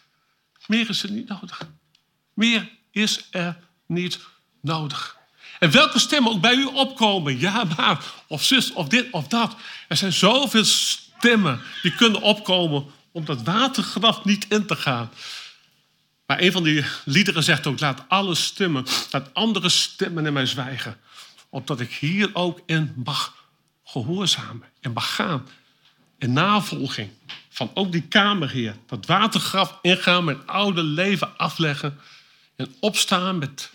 Meer 0.65 0.89
is 0.89 1.03
er 1.03 1.11
niet 1.11 1.27
nodig. 1.27 1.67
Meer 2.33 2.69
is 2.91 3.27
er 3.31 3.57
niet 3.85 4.19
nodig. 4.61 5.17
En 5.59 5.71
welke 5.71 5.99
stemmen 5.99 6.31
ook 6.31 6.41
bij 6.41 6.55
u 6.55 6.65
opkomen, 6.65 7.39
ja 7.39 7.63
maar, 7.77 8.03
of 8.27 8.43
zus, 8.43 8.71
of 8.73 8.87
dit, 8.87 9.11
of 9.11 9.27
dat. 9.27 9.55
Er 9.87 9.97
zijn 9.97 10.13
zoveel 10.13 10.65
stemmen 10.65 11.61
die 11.81 11.95
kunnen 11.95 12.21
opkomen 12.21 12.85
om 13.11 13.25
dat 13.25 13.43
watergraf 13.43 14.25
niet 14.25 14.45
in 14.49 14.65
te 14.65 14.75
gaan. 14.75 15.11
Maar 16.25 16.41
een 16.41 16.51
van 16.51 16.63
die 16.63 16.85
liederen 17.05 17.43
zegt 17.43 17.67
ook: 17.67 17.79
laat 17.79 18.03
alle 18.07 18.35
stemmen, 18.35 18.85
laat 19.11 19.33
andere 19.33 19.69
stemmen 19.69 20.25
in 20.25 20.33
mij 20.33 20.45
zwijgen. 20.45 20.97
Opdat 21.49 21.79
ik 21.79 21.93
hier 21.93 22.29
ook 22.33 22.59
in 22.65 22.93
mag 23.03 23.33
gehoorzamen 23.83 24.67
en 24.81 24.93
mag 24.93 25.15
gaan. 25.15 25.47
In 26.19 26.33
navolging 26.33 27.09
van 27.49 27.71
ook 27.73 27.91
die 27.91 28.01
kamerheer. 28.01 28.75
Dat 28.85 29.05
watergraf 29.05 29.79
ingaan, 29.81 30.23
mijn 30.23 30.47
oude 30.47 30.83
leven 30.83 31.37
afleggen. 31.37 31.99
En 32.55 32.75
opstaan 32.79 33.37
met 33.37 33.69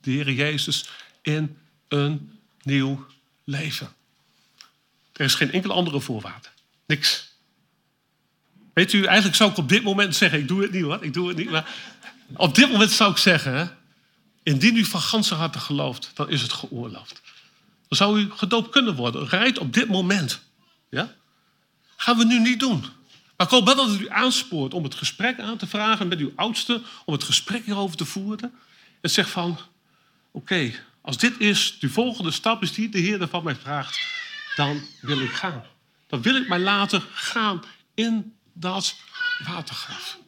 de 0.00 0.10
Heer 0.10 0.32
Jezus 0.32 0.88
in 1.22 1.58
een 1.88 2.38
nieuw 2.62 3.06
leven. 3.44 3.92
Er 5.12 5.24
is 5.24 5.34
geen 5.34 5.52
enkele 5.52 5.72
andere 5.72 6.00
voorwaarde. 6.00 6.48
Niks. 6.86 7.30
Weet 8.72 8.92
u, 8.92 9.04
eigenlijk 9.04 9.36
zou 9.36 9.50
ik 9.50 9.56
op 9.56 9.68
dit 9.68 9.82
moment 9.82 10.16
zeggen, 10.16 10.38
ik 10.38 10.48
doe 10.48 10.62
het 10.62 10.72
niet 10.72 10.82
hoor, 10.82 11.04
ik 11.04 11.12
doe 11.12 11.28
het 11.28 11.36
niet. 11.36 11.50
Maar 11.50 11.74
op 12.36 12.54
dit 12.54 12.70
moment 12.70 12.90
zou 12.90 13.10
ik 13.10 13.16
zeggen, 13.16 13.78
indien 14.42 14.76
u 14.76 14.84
van 14.84 15.00
ganse 15.00 15.34
harte 15.34 15.58
gelooft, 15.58 16.10
dan 16.14 16.30
is 16.30 16.42
het 16.42 16.52
geoorloofd. 16.52 17.20
Dan 17.88 17.98
zou 17.98 18.20
u 18.20 18.30
gedoopt 18.30 18.70
kunnen 18.70 18.94
worden. 18.94 19.28
Rijd 19.28 19.58
op 19.58 19.72
dit 19.72 19.88
moment. 19.88 20.42
Ja? 20.90 21.14
Gaan 22.02 22.18
we 22.18 22.24
nu 22.24 22.38
niet 22.38 22.60
doen. 22.60 22.80
Maar 23.36 23.46
ik 23.46 23.52
hoop 23.52 23.64
wel 23.64 23.74
dat 23.74 23.90
het 23.90 24.00
u 24.00 24.10
aanspoort 24.10 24.74
om 24.74 24.82
het 24.84 24.94
gesprek 24.94 25.40
aan 25.40 25.56
te 25.56 25.66
vragen 25.66 26.08
met 26.08 26.18
uw 26.18 26.32
oudste, 26.36 26.82
om 27.04 27.12
het 27.12 27.24
gesprek 27.24 27.64
hierover 27.64 27.96
te 27.96 28.04
voeren. 28.04 28.54
En 29.00 29.10
zegt 29.10 29.30
van, 29.30 29.58
oké, 30.30 30.72
als 31.00 31.16
dit 31.16 31.40
is, 31.40 31.76
de 31.78 31.88
volgende 31.88 32.30
stap 32.30 32.62
is 32.62 32.72
die 32.72 32.88
de 32.88 32.98
Heer 32.98 33.28
van 33.28 33.44
mij 33.44 33.54
vraagt, 33.54 34.00
dan 34.56 34.82
wil 35.00 35.20
ik 35.20 35.32
gaan. 35.32 35.64
Dan 36.06 36.22
wil 36.22 36.36
ik 36.36 36.48
mij 36.48 36.58
laten 36.58 37.02
gaan 37.12 37.62
in 37.94 38.36
dat 38.52 38.96
watergraf. 39.44 40.18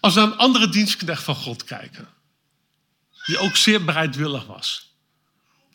Als 0.00 0.14
we 0.14 0.20
naar 0.20 0.28
een 0.28 0.38
andere 0.38 0.68
dienstknecht 0.68 1.22
van 1.22 1.34
God 1.34 1.64
kijken, 1.64 2.08
die 3.26 3.38
ook 3.38 3.56
zeer 3.56 3.84
bereidwillig 3.84 4.46
was. 4.46 4.94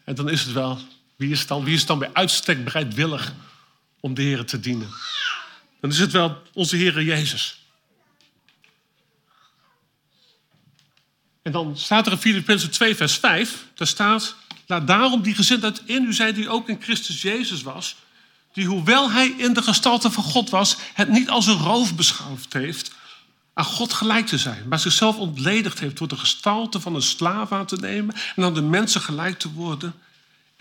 En 0.04 0.16
dan 0.16 0.30
is 0.30 0.42
het 0.42 0.54
wel, 0.54 0.80
wie 1.22 1.32
is, 1.32 1.48
dan, 1.48 1.64
wie 1.64 1.74
is 1.74 1.86
dan 1.86 2.00
bij 2.00 2.10
uitstek 2.14 2.64
bereidwillig 2.64 3.34
om 4.00 4.14
de 4.14 4.22
Heer 4.22 4.46
te 4.46 4.60
dienen? 4.60 4.90
Dan 5.80 5.90
is 5.90 6.00
het 6.00 6.12
wel 6.12 6.42
onze 6.54 6.76
Heer 6.76 7.02
Jezus. 7.02 7.66
En 11.42 11.52
dan 11.52 11.78
staat 11.78 12.06
er 12.06 12.12
in 12.12 12.18
Filippenzen 12.18 12.72
2, 12.72 12.96
vers 12.96 13.18
5, 13.18 13.66
daar 13.76 13.88
staat, 13.88 14.36
laat 14.66 14.88
daarom 14.88 15.22
die 15.22 15.36
gezindheid 15.36 15.82
in 15.86 16.04
u 16.04 16.14
zijn 16.14 16.34
die 16.34 16.50
ook 16.50 16.70
in 16.70 16.82
Christus 16.82 17.22
Jezus 17.22 17.62
was, 17.62 17.96
die 18.54 18.66
hoewel 18.66 19.12
hij 19.12 19.28
in 19.38 19.54
de 19.54 19.62
gestalte 19.62 20.12
van 20.12 20.24
God 20.24 20.50
was, 20.50 20.78
het 20.94 21.10
niet 21.10 21.30
als 21.30 21.48
een 21.48 21.60
roof 21.60 21.96
beschouwd 21.96 22.46
heeft 22.50 22.92
aan 23.54 23.66
God 23.66 23.94
gelijk 23.94 24.28
te 24.28 24.38
zijn, 24.38 24.68
maar 24.68 24.80
zichzelf 24.80 25.18
ontledigd 25.18 25.80
heeft 25.80 25.98
door 25.98 26.08
de 26.08 26.18
gestalte 26.18 26.80
van 26.80 26.96
een 26.96 27.02
slaaf 27.02 27.52
aan 27.52 27.66
te 27.66 27.76
nemen 27.76 28.16
en 28.36 28.44
aan 28.44 28.54
de 28.54 28.62
mensen 28.62 29.02
gelijk 29.02 29.40
te 29.40 29.52
worden 29.52 29.94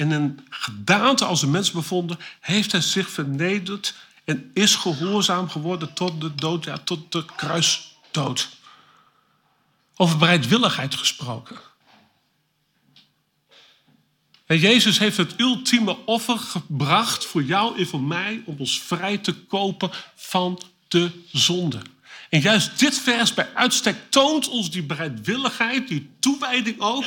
en 0.00 0.10
een 0.10 0.46
gedaante 0.50 1.24
als 1.24 1.42
een 1.42 1.50
mens 1.50 1.70
bevonden, 1.70 2.18
heeft 2.40 2.72
hij 2.72 2.80
zich 2.80 3.10
vernederd 3.10 3.94
en 4.24 4.50
is 4.54 4.74
gehoorzaam 4.74 5.48
geworden 5.48 5.92
tot 5.92 6.20
de 6.20 6.34
dood, 6.34 6.64
ja, 6.64 6.78
tot 6.78 7.12
de 7.12 7.24
kruisdood. 7.36 8.48
Over 9.96 10.18
bereidwilligheid 10.18 10.94
gesproken. 10.94 11.56
En 14.46 14.58
Jezus 14.58 14.98
heeft 14.98 15.16
het 15.16 15.40
ultieme 15.40 15.96
offer 16.06 16.38
gebracht 16.38 17.26
voor 17.26 17.42
jou 17.42 17.78
en 17.78 17.86
voor 17.86 18.02
mij 18.02 18.42
om 18.46 18.56
ons 18.58 18.80
vrij 18.80 19.18
te 19.18 19.34
kopen 19.34 19.90
van 20.14 20.62
de 20.88 21.10
zonde. 21.32 21.78
En 22.28 22.40
juist 22.40 22.78
dit 22.78 22.98
vers 22.98 23.34
bij 23.34 23.54
uitstek 23.54 23.96
toont 24.10 24.48
ons 24.48 24.70
die 24.70 24.82
bereidwilligheid, 24.82 25.88
die 25.88 26.10
toewijding 26.20 26.80
ook. 26.80 27.04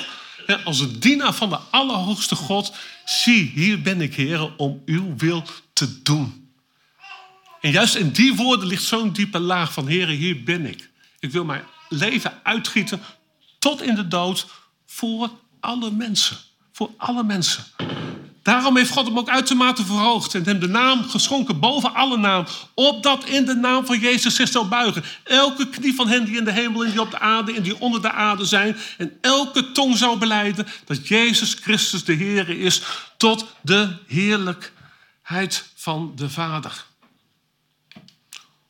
Als 0.64 0.80
een 0.80 1.00
dienaar 1.00 1.34
van 1.34 1.50
de 1.50 1.58
Allerhoogste 1.72 2.36
God. 2.36 2.74
Zie, 3.06 3.52
hier 3.56 3.82
ben 3.82 4.02
ik, 4.02 4.16
Heer, 4.16 4.56
om 4.56 4.82
uw 4.86 5.14
wil 5.18 5.44
te 5.74 6.02
doen. 6.02 6.52
En 7.62 7.72
juist 7.72 7.96
in 7.96 8.12
die 8.12 8.36
woorden 8.36 8.68
ligt 8.68 8.84
zo'n 8.84 9.14
diepe 9.14 9.40
laag 9.40 9.74
van, 9.74 9.88
Heer, 9.88 10.08
hier 10.08 10.44
ben 10.44 10.66
ik. 10.66 10.90
Ik 11.20 11.32
wil 11.32 11.46
mijn 11.46 11.64
leven 11.90 12.40
uitgieten 12.44 13.02
tot 13.60 13.82
in 13.82 13.96
de 13.96 14.08
dood 14.08 14.48
voor 14.86 15.30
alle 15.60 15.92
mensen. 15.92 16.38
Voor 16.72 16.90
alle 16.98 17.24
mensen. 17.24 17.64
Daarom 18.44 18.78
heeft 18.78 18.92
God 18.92 19.06
hem 19.06 19.18
ook 19.18 19.30
uitermate 19.30 19.86
verhoogd 19.86 20.36
en 20.36 20.44
hem 20.44 20.60
de 20.60 20.68
naam 20.68 21.04
geschonken 21.10 21.60
boven 21.60 21.94
alle 21.94 22.18
naam. 22.18 22.46
Opdat 22.74 23.26
in 23.26 23.46
de 23.46 23.54
naam 23.54 23.86
van 23.86 24.00
Jezus 24.00 24.36
zich 24.36 24.50
zou 24.50 24.66
buigen. 24.66 25.04
Elke 25.24 25.70
knie 25.70 25.96
van 25.96 26.08
hen 26.08 26.26
die 26.26 26.38
in 26.38 26.44
de 26.44 26.52
hemel 26.52 26.84
en 26.84 26.92
die 26.92 27.02
op 27.02 27.12
de 27.12 27.20
aarde 27.20 27.54
en 27.54 27.64
die 27.64 27.80
onder 27.80 28.02
de 28.02 28.12
aarde 28.12 28.46
zijn. 28.46 28.78
En 28.98 29.18
elke 29.22 29.72
tong 29.72 29.98
zou 29.98 30.18
beleiden 30.18 30.68
dat 30.86 31.08
Jezus 31.08 31.54
Christus 31.62 32.04
de 32.04 32.14
Heer 32.14 32.50
is. 32.50 32.82
Tot 33.18 33.46
de 33.62 33.90
heerlijkheid 34.08 35.70
van 35.76 36.12
de 36.16 36.30
Vader. 36.30 36.86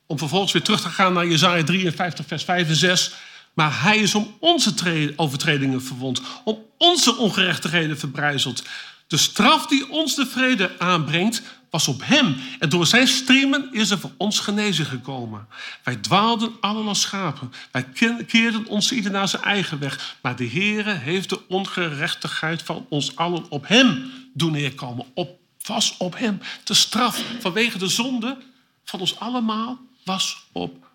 Om 0.06 0.18
vervolgens 0.18 0.52
weer 0.52 0.64
terug 0.64 0.82
te 0.82 0.90
gaan 0.90 1.14
naar 1.14 1.28
Jezaja 1.28 1.64
53 1.64 2.28
vers 2.28 2.44
5 2.44 2.68
en 2.68 2.76
6. 2.76 3.12
Maar 3.54 3.82
hij 3.82 3.98
is 3.98 4.16
om 4.16 4.36
onze 4.40 5.14
overtredingen 5.16 5.84
verwond. 5.84 6.22
Om 6.44 6.58
onze 6.78 7.18
ongerechtigheden 7.18 8.00
verbrijzeld. 8.00 8.64
De 9.08 9.18
straf 9.18 9.68
die 9.68 9.90
ons 9.90 10.16
de 10.16 10.26
vrede 10.26 10.80
aanbrengt, 10.80 11.42
was 11.74 11.88
op 11.88 12.02
hem. 12.06 12.36
En 12.60 12.70
door 12.70 12.88
zijn 12.88 13.08
streamen 13.08 13.74
is 13.74 13.90
er 13.90 14.00
voor 14.00 14.12
ons 14.18 14.40
genezing 14.40 14.88
gekomen. 14.88 15.48
Wij 15.84 15.96
dwaalden 15.96 16.52
allen 16.62 16.88
als 16.88 17.02
schapen. 17.02 17.54
Wij 17.72 17.84
keerden 18.28 18.66
ons 18.66 18.92
ieder 18.92 19.12
naar 19.12 19.28
zijn 19.28 19.44
eigen 19.44 19.80
weg. 19.80 20.18
Maar 20.22 20.36
de 20.36 20.50
Heere 20.50 20.92
heeft 20.92 21.30
de 21.30 21.48
ongerechtigheid 21.48 22.62
van 22.62 22.86
ons 22.90 23.16
allen 23.16 23.50
op 23.50 23.68
hem 23.68 24.12
doen 24.34 24.52
neerkomen. 24.52 25.06
Op, 25.14 25.40
was 25.66 25.98
op 25.98 26.18
hem. 26.18 26.40
De 26.64 26.74
straf 26.74 27.22
vanwege 27.40 27.78
de 27.78 27.88
zonde 27.88 28.38
van 28.84 29.00
ons 29.00 29.20
allemaal 29.20 29.80
was 30.04 30.46
op 30.52 30.88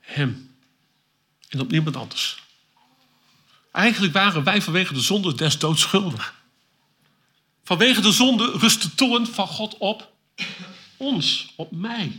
hem. 0.00 0.50
En 1.48 1.60
op 1.60 1.70
niemand 1.70 1.96
anders. 1.96 2.42
Eigenlijk 3.72 4.12
waren 4.12 4.44
wij 4.44 4.62
vanwege 4.62 4.94
de 4.94 5.00
zonde 5.00 5.34
des 5.34 5.58
doods 5.58 5.80
schuldig. 5.80 6.34
Vanwege 7.66 8.00
de 8.00 8.12
zonde 8.12 8.50
rust 8.50 8.82
de 8.82 8.94
toorn 8.94 9.26
van 9.26 9.46
God 9.46 9.78
op 9.78 10.12
ons, 10.96 11.52
op 11.56 11.70
mij. 11.72 12.18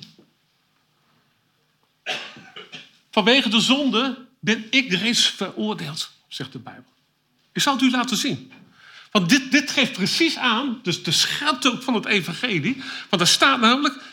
Vanwege 3.12 3.50
de 3.50 3.60
zonde 3.60 4.26
ben 4.40 4.68
ik 4.70 4.94
reeds 4.94 5.26
veroordeeld, 5.26 6.12
zegt 6.28 6.52
de 6.52 6.60
Bijbel. 6.60 6.92
Ik 7.54 7.62
zal 7.62 7.74
het 7.74 7.82
u 7.82 7.92
laten 7.92 8.18
zien. 8.18 8.52
Want 9.12 9.30
dit, 9.30 9.52
dit 9.52 9.72
geeft 9.72 9.92
precies 9.92 10.38
aan, 10.38 10.80
dus 10.84 11.04
de 11.04 11.12
scherpte 11.12 11.82
van 11.82 11.94
het 11.94 12.06
evangelie. 12.06 12.84
Want 13.10 13.22
er 13.22 13.28
staat 13.28 13.60
namelijk, 13.60 14.04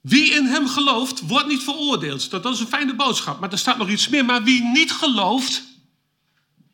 wie 0.00 0.32
in 0.32 0.44
hem 0.44 0.68
gelooft, 0.68 1.20
wordt 1.20 1.46
niet 1.46 1.62
veroordeeld. 1.62 2.30
Dat 2.30 2.44
is 2.44 2.60
een 2.60 2.66
fijne 2.66 2.94
boodschap, 2.94 3.40
maar 3.40 3.52
er 3.52 3.58
staat 3.58 3.78
nog 3.78 3.88
iets 3.88 4.08
meer. 4.08 4.24
Maar 4.24 4.42
wie 4.42 4.62
niet 4.62 4.92
gelooft, 4.92 5.62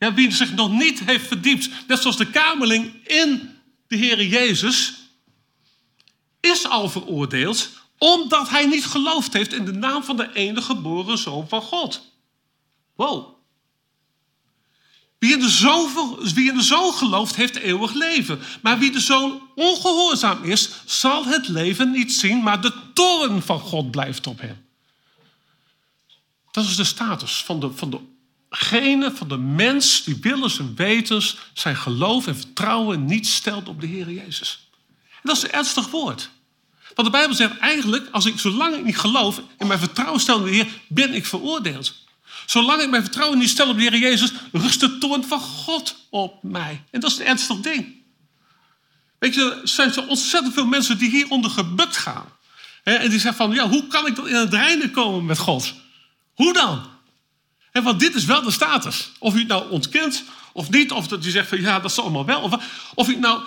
ja, 0.00 0.14
wie 0.14 0.30
zich 0.30 0.54
nog 0.54 0.70
niet 0.70 1.00
heeft 1.00 1.26
verdiept, 1.26 1.70
net 1.86 2.00
zoals 2.00 2.16
de 2.16 2.30
kamerling 2.30 3.06
in 3.06 3.58
de 3.88 3.96
Heer 3.96 4.24
Jezus, 4.24 4.94
is 6.40 6.66
al 6.66 6.88
veroordeeld 6.88 7.70
omdat 7.98 8.48
hij 8.48 8.66
niet 8.66 8.84
geloofd 8.84 9.32
heeft 9.32 9.52
in 9.52 9.64
de 9.64 9.72
naam 9.72 10.04
van 10.04 10.16
de 10.16 10.32
enige 10.32 10.66
geboren 10.66 11.18
Zoon 11.18 11.48
van 11.48 11.62
God. 11.62 12.00
Wow. 12.94 13.34
Wie 15.18 15.32
in, 15.32 15.40
de 15.40 15.48
zoon, 15.48 16.18
wie 16.34 16.48
in 16.48 16.56
de 16.56 16.62
Zoon 16.62 16.92
gelooft, 16.92 17.36
heeft 17.36 17.56
eeuwig 17.56 17.92
leven. 17.92 18.40
Maar 18.62 18.78
wie 18.78 18.92
de 18.92 19.00
Zoon 19.00 19.42
ongehoorzaam 19.54 20.44
is, 20.44 20.70
zal 20.84 21.24
het 21.24 21.48
leven 21.48 21.90
niet 21.90 22.12
zien, 22.12 22.42
maar 22.42 22.60
de 22.60 22.72
toorn 22.94 23.42
van 23.42 23.60
God 23.60 23.90
blijft 23.90 24.26
op 24.26 24.40
hem. 24.40 24.66
Dat 26.50 26.64
is 26.64 26.76
de 26.76 26.84
status 26.84 27.42
van 27.44 27.60
de, 27.60 27.72
van 27.72 27.90
de 27.90 28.00
gene 28.50 29.12
van 29.14 29.28
de 29.28 29.38
mens 29.38 30.04
die 30.04 30.18
willens 30.20 30.58
en 30.58 30.74
wetens 30.76 31.36
zijn 31.52 31.76
geloof 31.76 32.26
en 32.26 32.36
vertrouwen 32.36 33.04
niet 33.04 33.26
stelt 33.26 33.68
op 33.68 33.80
de 33.80 33.86
Heer 33.86 34.10
Jezus. 34.10 34.68
En 35.10 35.20
dat 35.22 35.36
is 35.36 35.42
een 35.42 35.52
ernstig 35.52 35.90
woord. 35.90 36.30
Want 36.94 37.08
de 37.08 37.18
Bijbel 37.18 37.36
zegt 37.36 37.58
eigenlijk, 37.58 38.08
als 38.10 38.26
ik, 38.26 38.38
zolang 38.38 38.76
ik 38.76 38.84
niet 38.84 38.98
geloof 38.98 39.42
en 39.58 39.66
mijn 39.66 39.78
vertrouwen 39.78 40.20
stel 40.20 40.38
op 40.38 40.44
de 40.44 40.50
Heer, 40.50 40.68
ben 40.88 41.14
ik 41.14 41.26
veroordeeld. 41.26 41.94
Zolang 42.46 42.82
ik 42.82 42.90
mijn 42.90 43.02
vertrouwen 43.02 43.38
niet 43.38 43.48
stel 43.48 43.68
op 43.68 43.76
de 43.76 43.82
Heer 43.82 43.96
Jezus, 43.96 44.32
rust 44.52 44.80
de 44.80 44.98
toorn 44.98 45.24
van 45.24 45.40
God 45.40 45.96
op 46.10 46.42
mij. 46.42 46.84
En 46.90 47.00
dat 47.00 47.10
is 47.10 47.18
een 47.18 47.26
ernstig 47.26 47.60
ding. 47.60 47.94
Weet 49.18 49.34
je, 49.34 49.58
er 49.62 49.68
zijn 49.68 49.92
zo 49.92 50.00
ontzettend 50.00 50.54
veel 50.54 50.66
mensen 50.66 50.98
die 50.98 51.10
hieronder 51.10 51.50
gebukt 51.50 51.96
gaan. 51.96 52.26
En 52.82 53.10
die 53.10 53.18
zeggen 53.18 53.34
van, 53.34 53.50
ja, 53.50 53.68
hoe 53.68 53.86
kan 53.86 54.06
ik 54.06 54.16
dan 54.16 54.28
in 54.28 54.34
het 54.34 54.52
reinen 54.52 54.90
komen 54.90 55.24
met 55.24 55.38
God? 55.38 55.74
Hoe 56.34 56.52
dan? 56.52 56.86
Want 57.72 58.00
dit 58.00 58.14
is 58.14 58.24
wel 58.24 58.42
de 58.42 58.50
status. 58.50 59.11
Of 59.18 59.35
u 59.35 59.38
het 59.38 59.48
nou 59.48 59.70
ontkent 59.70 60.24
of 60.52 60.70
niet, 60.70 60.92
of 60.92 61.09
dat 61.09 61.26
u 61.26 61.30
zegt 61.30 61.48
van 61.48 61.61
ja, 61.61 61.80
dat 61.80 61.90
is 61.90 61.98
allemaal 61.98 62.24
wel. 62.24 62.61
Of, 62.94 63.09
u 63.09 63.16
nou 63.16 63.42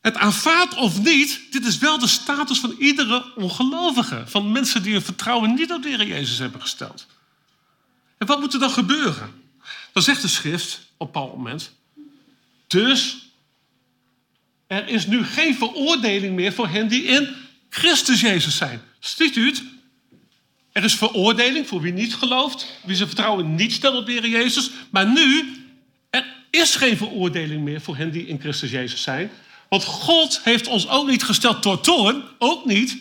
het 0.00 0.16
aanvaardt 0.16 0.74
of 0.74 1.02
niet, 1.02 1.40
dit 1.50 1.66
is 1.66 1.78
wel 1.78 1.98
de 1.98 2.06
status 2.06 2.58
van 2.58 2.74
iedere 2.78 3.34
ongelovige. 3.34 4.22
Van 4.26 4.52
mensen 4.52 4.82
die 4.82 4.92
hun 4.92 5.02
vertrouwen 5.02 5.54
niet 5.54 5.72
op 5.72 5.82
de 5.82 5.88
Heer 5.88 6.06
Jezus 6.06 6.38
hebben 6.38 6.60
gesteld. 6.60 7.06
En 8.18 8.26
wat 8.26 8.40
moet 8.40 8.52
er 8.52 8.60
dan 8.60 8.70
gebeuren? 8.70 9.42
Dan 9.92 10.02
zegt 10.02 10.22
de 10.22 10.28
schrift 10.28 10.80
op 10.96 11.16
een 11.16 11.22
moment. 11.22 11.72
Dus 12.66 13.30
er 14.66 14.88
is 14.88 15.06
nu 15.06 15.24
geen 15.24 15.54
veroordeling 15.54 16.34
meer 16.34 16.52
voor 16.52 16.68
hen 16.68 16.88
die 16.88 17.02
in 17.02 17.34
Christus 17.68 18.20
Jezus 18.20 18.56
zijn. 18.56 18.82
Ziet 18.98 19.36
u 19.36 19.46
het? 19.46 19.62
Er 20.80 20.86
is 20.86 20.94
veroordeling 20.94 21.68
voor 21.68 21.80
wie 21.80 21.92
niet 21.92 22.14
gelooft, 22.14 22.66
wie 22.84 22.96
zijn 22.96 23.08
vertrouwen 23.08 23.54
niet 23.54 23.72
stelt 23.72 23.96
op 23.96 24.06
de 24.06 24.12
Heer 24.12 24.28
Jezus. 24.28 24.70
Maar 24.90 25.06
nu, 25.06 25.56
er 26.10 26.24
is 26.50 26.74
geen 26.74 26.96
veroordeling 26.96 27.62
meer 27.62 27.80
voor 27.80 27.96
hen 27.96 28.10
die 28.10 28.26
in 28.26 28.40
Christus 28.40 28.70
Jezus 28.70 29.02
zijn. 29.02 29.30
Want 29.68 29.84
God 29.84 30.40
heeft 30.44 30.66
ons 30.66 30.88
ook 30.88 31.06
niet 31.08 31.22
gesteld 31.22 31.62
tot 31.62 31.84
toorn, 31.84 32.22
ook 32.38 32.64
niet, 32.64 32.98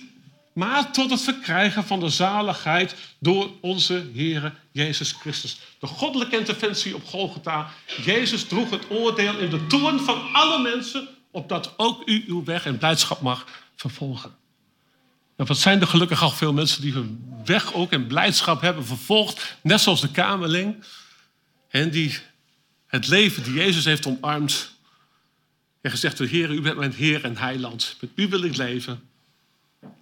maar 0.54 0.92
tot 0.92 1.10
het 1.10 1.22
verkrijgen 1.22 1.84
van 1.84 2.00
de 2.00 2.10
zaligheid 2.10 2.96
door 3.20 3.52
onze 3.62 4.10
Heer 4.14 4.54
Jezus 4.72 5.12
Christus. 5.12 5.60
De 5.80 5.88
goddelijke 5.88 6.38
interventie 6.38 6.96
op 6.96 7.06
Golgotha. 7.06 7.70
Jezus 8.06 8.44
droeg 8.44 8.70
het 8.70 8.90
oordeel 8.90 9.38
in 9.38 9.50
de 9.50 9.68
toorn 9.68 10.00
van 10.00 10.34
alle 10.34 10.62
mensen, 10.62 11.08
opdat 11.32 11.74
ook 11.78 12.02
u 12.06 12.24
uw 12.28 12.44
weg 12.44 12.66
en 12.66 12.78
blijdschap 12.78 13.22
mag 13.22 13.46
vervolgen. 13.76 14.39
Wat 15.48 15.58
zijn 15.58 15.82
er 15.82 15.88
gelukkig 15.88 16.22
al 16.22 16.32
veel 16.32 16.54
mensen 16.54 16.82
die 16.82 16.94
hun 16.94 17.24
weg 17.46 17.74
ook 17.74 17.92
in 17.92 18.08
blijdschap 18.08 18.62
hebben 18.62 18.86
vervolgd, 18.86 19.58
net 19.62 19.82
zoals 19.82 20.02
de 20.02 20.12
Kamerling. 20.12 20.84
En 21.70 21.90
die 21.90 22.18
het 22.88 23.08
leven 23.08 23.44
die 23.44 23.54
Jezus 23.54 23.86
heeft 23.86 24.06
omarmd. 24.06 24.72
En 25.82 25.92
gezegd, 25.92 26.20
Heer, 26.20 26.52
u 26.52 26.62
bent 26.62 26.78
mijn 26.78 26.94
Heer 26.94 27.24
en 27.24 27.38
Heiland. 27.38 27.96
Met 28.02 28.10
u 28.16 28.28
wil 28.28 28.44
ik 28.44 28.56
leven. 28.56 29.10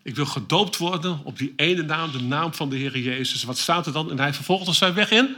Ik 0.03 0.15
wil 0.15 0.25
gedoopt 0.25 0.77
worden 0.77 1.19
op 1.23 1.37
die 1.37 1.53
ene 1.55 1.81
naam, 1.81 2.11
de 2.11 2.21
naam 2.21 2.53
van 2.53 2.69
de 2.69 2.75
Heer 2.75 2.97
Jezus. 2.97 3.43
Wat 3.43 3.57
staat 3.57 3.85
er 3.85 3.93
dan? 3.93 4.11
En 4.11 4.19
hij 4.19 4.33
vervolgde 4.33 4.73
zijn 4.73 4.93
weg 4.93 5.11
in 5.11 5.35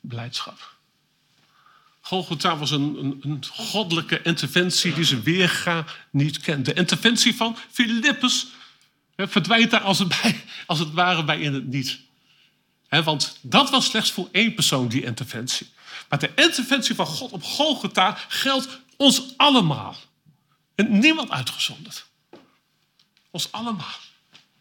blijdschap. 0.00 0.74
Golgotha 2.00 2.56
was 2.56 2.70
een, 2.70 2.96
een, 2.98 3.18
een, 3.22 3.44
goddelijke 3.50 4.22
interventie 4.22 4.94
die 4.94 5.04
ze 5.04 5.20
weerga 5.20 5.84
niet 6.10 6.38
kent. 6.38 6.64
De 6.64 6.72
interventie 6.72 7.34
van 7.36 7.56
Filippus 7.70 8.46
verdwijnt 9.16 9.70
daar 9.70 9.80
als 9.80 9.98
het, 9.98 10.08
bij, 10.08 10.44
het 10.78 10.92
ware 10.92 11.24
bij 11.24 11.40
in 11.40 11.54
het 11.54 11.66
niet. 11.66 12.00
want 12.88 13.38
dat 13.40 13.70
was 13.70 13.84
slechts 13.84 14.10
voor 14.12 14.28
één 14.32 14.54
persoon, 14.54 14.88
die 14.88 15.04
interventie. 15.04 15.68
Maar 16.08 16.18
de 16.18 16.32
interventie 16.34 16.94
van 16.94 17.06
God 17.06 17.32
op 17.32 17.42
Golgotha 17.42 18.18
geldt 18.28 18.80
ons 18.96 19.34
allemaal. 19.36 19.96
En 20.74 20.98
niemand 20.98 21.30
uitgezonderd. 21.30 22.06
Ons 23.30 23.52
allemaal. 23.52 23.98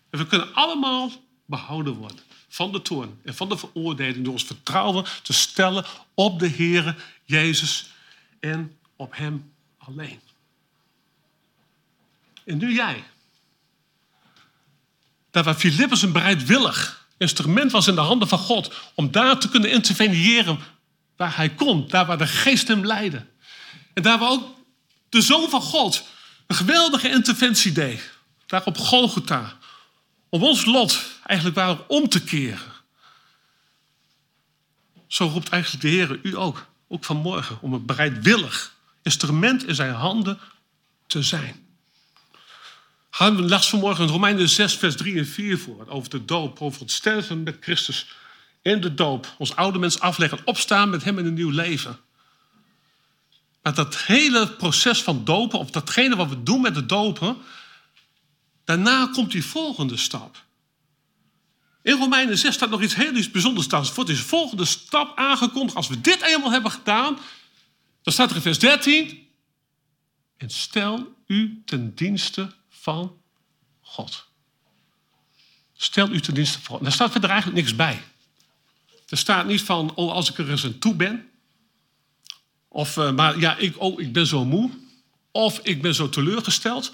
En 0.10 0.20
we 0.20 0.28
kunnen 0.28 0.54
allemaal 0.54 1.12
behouden 1.46 1.94
worden 1.94 2.20
van 2.48 2.72
de 2.72 2.82
toorn 2.82 3.20
en 3.24 3.36
van 3.36 3.50
de 3.50 3.58
veroordeling 3.58 4.24
door 4.24 4.34
ons 4.34 4.44
vertrouwen 4.44 5.06
te 5.24 5.34
stellen 5.34 5.86
op 6.14 6.40
de 6.40 6.50
Heere 6.50 6.96
Jezus 7.24 7.90
en 8.40 8.78
op 8.96 9.16
Hem 9.16 9.54
alleen. 9.78 10.20
En 12.44 12.58
nu 12.58 12.74
jij. 12.74 13.04
Dat 15.32 15.46
waar 15.46 15.56
Filippus 15.56 16.02
een 16.02 16.12
bereidwillig 16.12 17.08
instrument 17.18 17.72
was 17.72 17.88
in 17.88 17.96
de 17.96 18.02
handen 18.02 18.28
van 18.28 18.38
God 18.38 18.74
om 18.96 19.12
daar 19.12 19.40
te 19.40 19.50
kunnen 19.50 19.72
interveneren 19.72 20.60
waar 21.16 21.36
hij 21.36 21.50
kon, 21.50 21.88
daar 21.88 22.06
waar 22.06 22.18
de 22.18 22.28
geest 22.28 22.68
hem 22.68 22.86
leidde. 22.86 23.26
En 23.94 24.04
daar 24.04 24.20
waar 24.20 24.30
ook 24.30 24.56
de 25.10 25.22
Zoon 25.22 25.50
van 25.50 25.62
God 25.62 26.04
een 26.48 26.56
geweldige 26.56 27.10
interventie 27.10 27.72
deed. 27.72 28.10
Daar 28.46 28.66
op 28.66 28.78
Golgotha. 28.78 29.58
Om 30.30 30.44
ons 30.44 30.66
lot 30.66 31.04
eigenlijk 31.26 31.58
waar 31.58 31.78
om 31.88 32.10
te 32.10 32.24
keren. 32.24 32.72
Zo 35.08 35.26
roept 35.26 35.50
eigenlijk 35.50 35.84
de 35.84 35.90
Heer 35.90 36.20
u 36.24 36.38
ook, 36.38 36.66
ook 36.88 37.04
vanmorgen, 37.04 37.62
om 37.62 37.74
een 37.74 37.86
bereidwillig 37.86 38.76
instrument 39.02 39.68
in 39.68 39.76
zijn 39.76 39.94
handen 39.94 40.40
te 41.08 41.24
zijn. 41.24 41.71
Han 43.12 43.50
las 43.50 43.70
vanmorgen 43.70 44.06
in 44.06 44.12
Romeinen 44.12 44.50
6, 44.50 44.76
vers 44.76 44.96
3 44.96 45.18
en 45.18 45.28
4 45.28 45.58
voor. 45.58 45.88
Over 45.88 46.10
de 46.10 46.26
doop, 46.26 46.62
over 46.62 46.82
het 46.82 46.92
sterven 46.92 47.44
met 47.44 47.58
Christus 47.60 48.08
in 48.62 48.82
de 48.82 48.94
doop. 48.94 49.36
Ons 49.38 49.56
oude 49.56 49.80
mens 49.80 50.00
afleggen, 50.00 50.40
opstaan 50.46 50.90
met 50.90 51.04
hem 51.04 51.20
in 51.20 51.26
een 51.26 51.34
nieuw 51.34 51.50
leven. 51.50 52.00
Maar 53.62 53.74
dat 53.74 53.98
hele 53.98 54.52
proces 54.52 55.02
van 55.02 55.26
dopen, 55.26 55.60
of 55.60 55.72
datgene 55.72 56.16
wat 56.16 56.30
we 56.30 56.44
doen 56.44 56.62
met 56.62 56.76
de 56.76 56.86
dopen, 56.86 57.38
daarna 58.66 59.10
komt 59.14 59.32
die 59.32 59.46
volgende 59.46 59.98
stap. 59.98 60.44
In 61.84 61.98
Romeinen 61.98 62.38
6 62.38 62.54
staat 62.54 62.70
nog 62.70 62.82
iets 62.82 62.96
heel 62.96 63.12
bijzonders. 63.32 63.68
Voor 63.68 63.94
wordt 63.96 64.10
de 64.10 64.16
volgende 64.16 64.66
stap 64.66 65.18
aangekondigd. 65.18 65.76
Als 65.76 65.88
we 65.88 66.02
dit 66.02 66.22
eenmaal 66.22 66.52
hebben 66.52 66.72
gedaan, 66.72 67.18
dan 68.02 68.14
staat 68.14 68.30
er 68.30 68.36
in 68.36 68.42
vers 68.42 68.60
13. 68.60 69.28
En 70.38 70.50
stel 70.50 71.16
u 71.28 71.62
ten 71.66 71.96
dienste 71.96 72.60
van 72.82 73.18
God. 73.82 74.26
Stel 75.74 76.10
u 76.10 76.20
ten 76.20 76.34
dienste 76.34 76.60
God. 76.66 76.82
Daar 76.82 76.92
staat 76.92 77.12
verder 77.12 77.30
eigenlijk 77.30 77.62
niks 77.62 77.76
bij. 77.76 78.02
Er 79.10 79.18
staat 79.18 79.46
niet 79.46 79.62
van, 79.62 79.96
oh, 79.96 80.12
als 80.12 80.30
ik 80.30 80.38
er 80.38 80.50
eens 80.50 80.66
aan 80.66 80.80
toe 80.80 80.96
ben. 80.96 81.30
Of, 82.68 82.98
uh, 82.98 83.12
maar 83.12 83.40
ja, 83.40 83.58
ik, 83.58 83.82
oh, 83.82 84.02
ik 84.02 84.14
ben 84.14 84.28
zo 84.28 84.46
moe. 84.46 84.70
Of 85.32 85.60
ik 85.64 85.82
ben 85.82 85.96
zo 85.96 86.10
teleurgesteld. 86.10 86.94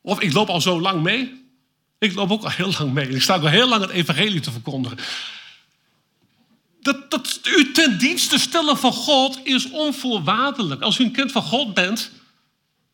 Of 0.00 0.20
ik 0.20 0.32
loop 0.32 0.48
al 0.48 0.60
zo 0.60 0.80
lang 0.80 1.02
mee. 1.02 1.48
Ik 1.98 2.14
loop 2.14 2.30
ook 2.30 2.42
al 2.42 2.50
heel 2.50 2.72
lang 2.78 2.92
mee. 2.92 3.08
Ik 3.08 3.22
sta 3.22 3.34
al 3.34 3.46
heel 3.46 3.68
lang 3.68 3.82
het 3.82 3.90
evangelie 3.90 4.40
te 4.40 4.50
verkondigen. 4.50 4.98
Dat, 6.80 7.10
dat 7.10 7.40
u 7.44 7.72
ten 7.72 7.98
dienste 7.98 8.38
stellen 8.38 8.76
van 8.76 8.92
God 8.92 9.40
is 9.44 9.70
onvoorwaardelijk. 9.70 10.82
Als 10.82 10.98
u 10.98 11.04
een 11.04 11.12
kind 11.12 11.32
van 11.32 11.42
God 11.42 11.74
bent, 11.74 12.10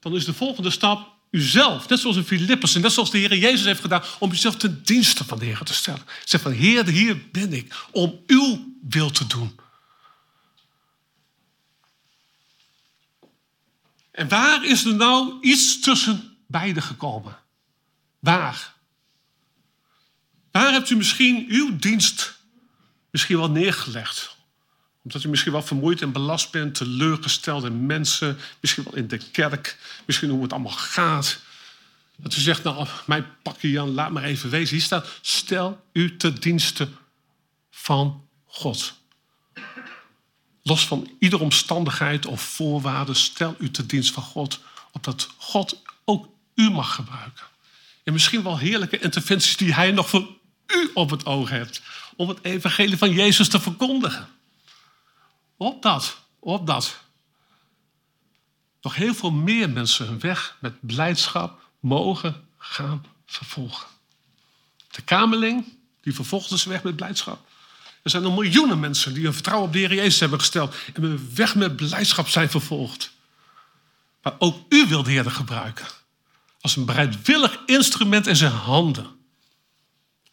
dan 0.01 0.14
is 0.14 0.25
de 0.25 0.35
volgende 0.35 0.70
stap 0.70 1.15
uzelf. 1.31 1.89
Net 1.89 1.99
zoals 1.99 2.17
in 2.17 2.25
Filippus 2.25 2.75
en 2.75 2.81
net 2.81 2.93
zoals 2.93 3.11
de 3.11 3.19
Heer 3.19 3.37
Jezus 3.37 3.65
heeft 3.65 3.81
gedaan, 3.81 4.03
om 4.19 4.33
uzelf 4.33 4.57
ten 4.57 4.83
dienste 4.85 5.25
van 5.25 5.39
de 5.39 5.45
Heer 5.45 5.59
te 5.59 5.75
stellen. 5.75 6.03
Zeg 6.25 6.41
van, 6.41 6.53
Heer, 6.53 6.87
hier 6.87 7.31
ben 7.31 7.53
ik, 7.53 7.75
om 7.91 8.23
uw 8.27 8.75
wil 8.89 9.11
te 9.11 9.27
doen. 9.27 9.59
En 14.11 14.29
waar 14.29 14.65
is 14.65 14.85
er 14.85 14.95
nou 14.95 15.41
iets 15.41 15.81
tussen 15.81 16.37
beiden 16.47 16.83
gekomen? 16.83 17.39
Waar? 18.19 18.75
Waar 20.51 20.73
hebt 20.73 20.91
u 20.91 20.97
misschien 20.97 21.47
uw 21.49 21.77
dienst 21.77 22.39
misschien 23.11 23.37
wel 23.37 23.51
neergelegd? 23.51 24.36
Omdat 25.07 25.25
u 25.25 25.29
misschien 25.29 25.53
wel 25.53 25.62
vermoeid 25.62 26.03
en 26.03 26.12
belast 26.12 26.51
bent, 26.51 26.75
teleurgesteld 26.75 27.64
in 27.64 27.87
mensen, 27.87 28.38
misschien 28.61 28.85
wel 28.85 28.95
in 28.95 29.09
de 29.09 29.19
kerk, 29.33 29.79
misschien 30.07 30.31
hoe 30.31 30.42
het 30.42 30.53
allemaal 30.53 30.73
gaat. 30.73 31.38
Dat 32.16 32.37
u 32.37 32.40
zegt, 32.40 32.62
nou, 32.62 32.87
mijn 33.05 33.27
pakje 33.42 33.71
Jan, 33.71 33.90
laat 33.90 34.11
maar 34.11 34.23
even 34.23 34.51
wezen. 34.51 34.77
Hier 34.77 34.85
staat, 34.85 35.09
stel 35.21 35.85
u 35.92 36.16
te 36.16 36.33
dienste 36.33 36.88
van 37.71 38.29
God. 38.47 38.95
Los 40.62 40.87
van 40.87 41.11
iedere 41.19 41.42
omstandigheid 41.42 42.27
of 42.27 42.40
voorwaarde, 42.40 43.14
stel 43.14 43.55
u 43.59 43.71
te 43.71 43.87
dienst 43.87 44.12
van 44.12 44.23
God, 44.23 44.61
opdat 44.92 45.29
God 45.37 45.83
ook 46.05 46.29
u 46.55 46.71
mag 46.71 46.95
gebruiken. 46.95 47.45
En 48.05 48.12
misschien 48.12 48.42
wel 48.42 48.59
heerlijke 48.59 48.99
interventies 48.99 49.57
die 49.57 49.75
hij 49.75 49.90
nog 49.90 50.09
voor 50.09 50.29
u 50.66 50.90
op 50.95 51.11
het 51.11 51.27
oog 51.27 51.51
hebt. 51.51 51.83
Om 52.16 52.29
het 52.29 52.38
evangelie 52.42 52.97
van 52.97 53.12
Jezus 53.12 53.49
te 53.49 53.61
verkondigen. 53.61 54.35
Op 55.57 55.83
dat. 56.66 57.01
Nog 58.83 58.95
heel 58.95 59.14
veel 59.14 59.31
meer 59.31 59.71
mensen 59.71 60.07
hun 60.07 60.21
weg 60.21 60.57
met 60.61 60.75
blijdschap 60.81 61.61
mogen 61.81 62.49
gaan 62.59 63.05
vervolgen. 63.27 63.87
De 64.90 65.03
kamerling, 65.03 65.64
die 66.01 66.14
vervolgde 66.14 66.57
zijn 66.57 66.75
weg 66.75 66.83
met 66.83 66.97
blijdschap. 66.97 67.47
Er 68.03 68.11
zijn 68.11 68.23
nog 68.23 68.37
miljoenen 68.37 68.81
mensen 68.81 69.14
die 69.14 69.25
hun 69.25 69.33
vertrouwen 69.33 69.66
op 69.66 69.73
de 69.73 69.79
Heer 69.79 69.95
Jezus 69.95 70.21
hebben 70.21 70.38
gesteld. 70.38 70.75
En 70.95 71.03
hun 71.03 71.31
weg 71.35 71.55
met 71.55 71.77
blijdschap 71.77 72.29
zijn 72.29 72.51
vervolgd. 72.51 73.12
Maar 74.23 74.35
ook 74.38 74.57
u 74.69 74.87
wil 74.87 75.03
de 75.03 75.11
Heer 75.11 75.31
gebruiken. 75.31 75.87
Als 76.61 76.77
een 76.77 76.85
bereidwillig 76.85 77.59
instrument 77.66 78.27
in 78.27 78.37
zijn 78.37 78.53
handen 78.53 79.16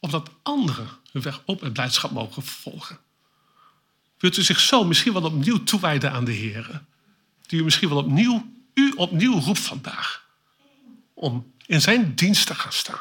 opdat 0.03 0.29
anderen 0.41 0.89
hun 1.11 1.21
weg 1.21 1.41
op 1.45 1.61
met 1.61 1.73
blijdschap 1.73 2.11
mogen 2.11 2.43
vervolgen. 2.43 2.99
Wilt 4.23 4.37
u 4.37 4.43
zich 4.43 4.59
zo 4.59 4.83
misschien 4.83 5.13
wel 5.13 5.23
opnieuw 5.23 5.63
toewijden 5.63 6.11
aan 6.11 6.25
de 6.25 6.31
Heer? 6.31 6.81
Die 7.41 7.59
u 7.59 7.63
misschien 7.63 7.89
wel 7.89 7.97
opnieuw, 7.97 8.53
u 8.73 8.93
opnieuw 8.95 9.39
roept 9.39 9.59
vandaag. 9.59 10.25
Om 11.13 11.53
in 11.65 11.81
zijn 11.81 12.15
dienst 12.15 12.47
te 12.47 12.55
gaan 12.55 12.73
staan. 12.73 12.99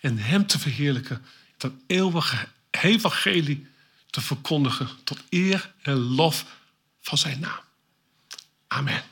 En 0.00 0.18
hem 0.18 0.46
te 0.46 0.58
verheerlijken. 0.58 1.24
Dat 1.56 1.72
eeuwige 1.86 2.48
evangelie 2.70 3.66
te 4.10 4.20
verkondigen. 4.20 4.88
Tot 5.04 5.18
eer 5.28 5.72
en 5.82 5.96
lof 5.96 6.44
van 7.00 7.18
zijn 7.18 7.40
naam. 7.40 7.60
Amen. 8.66 9.02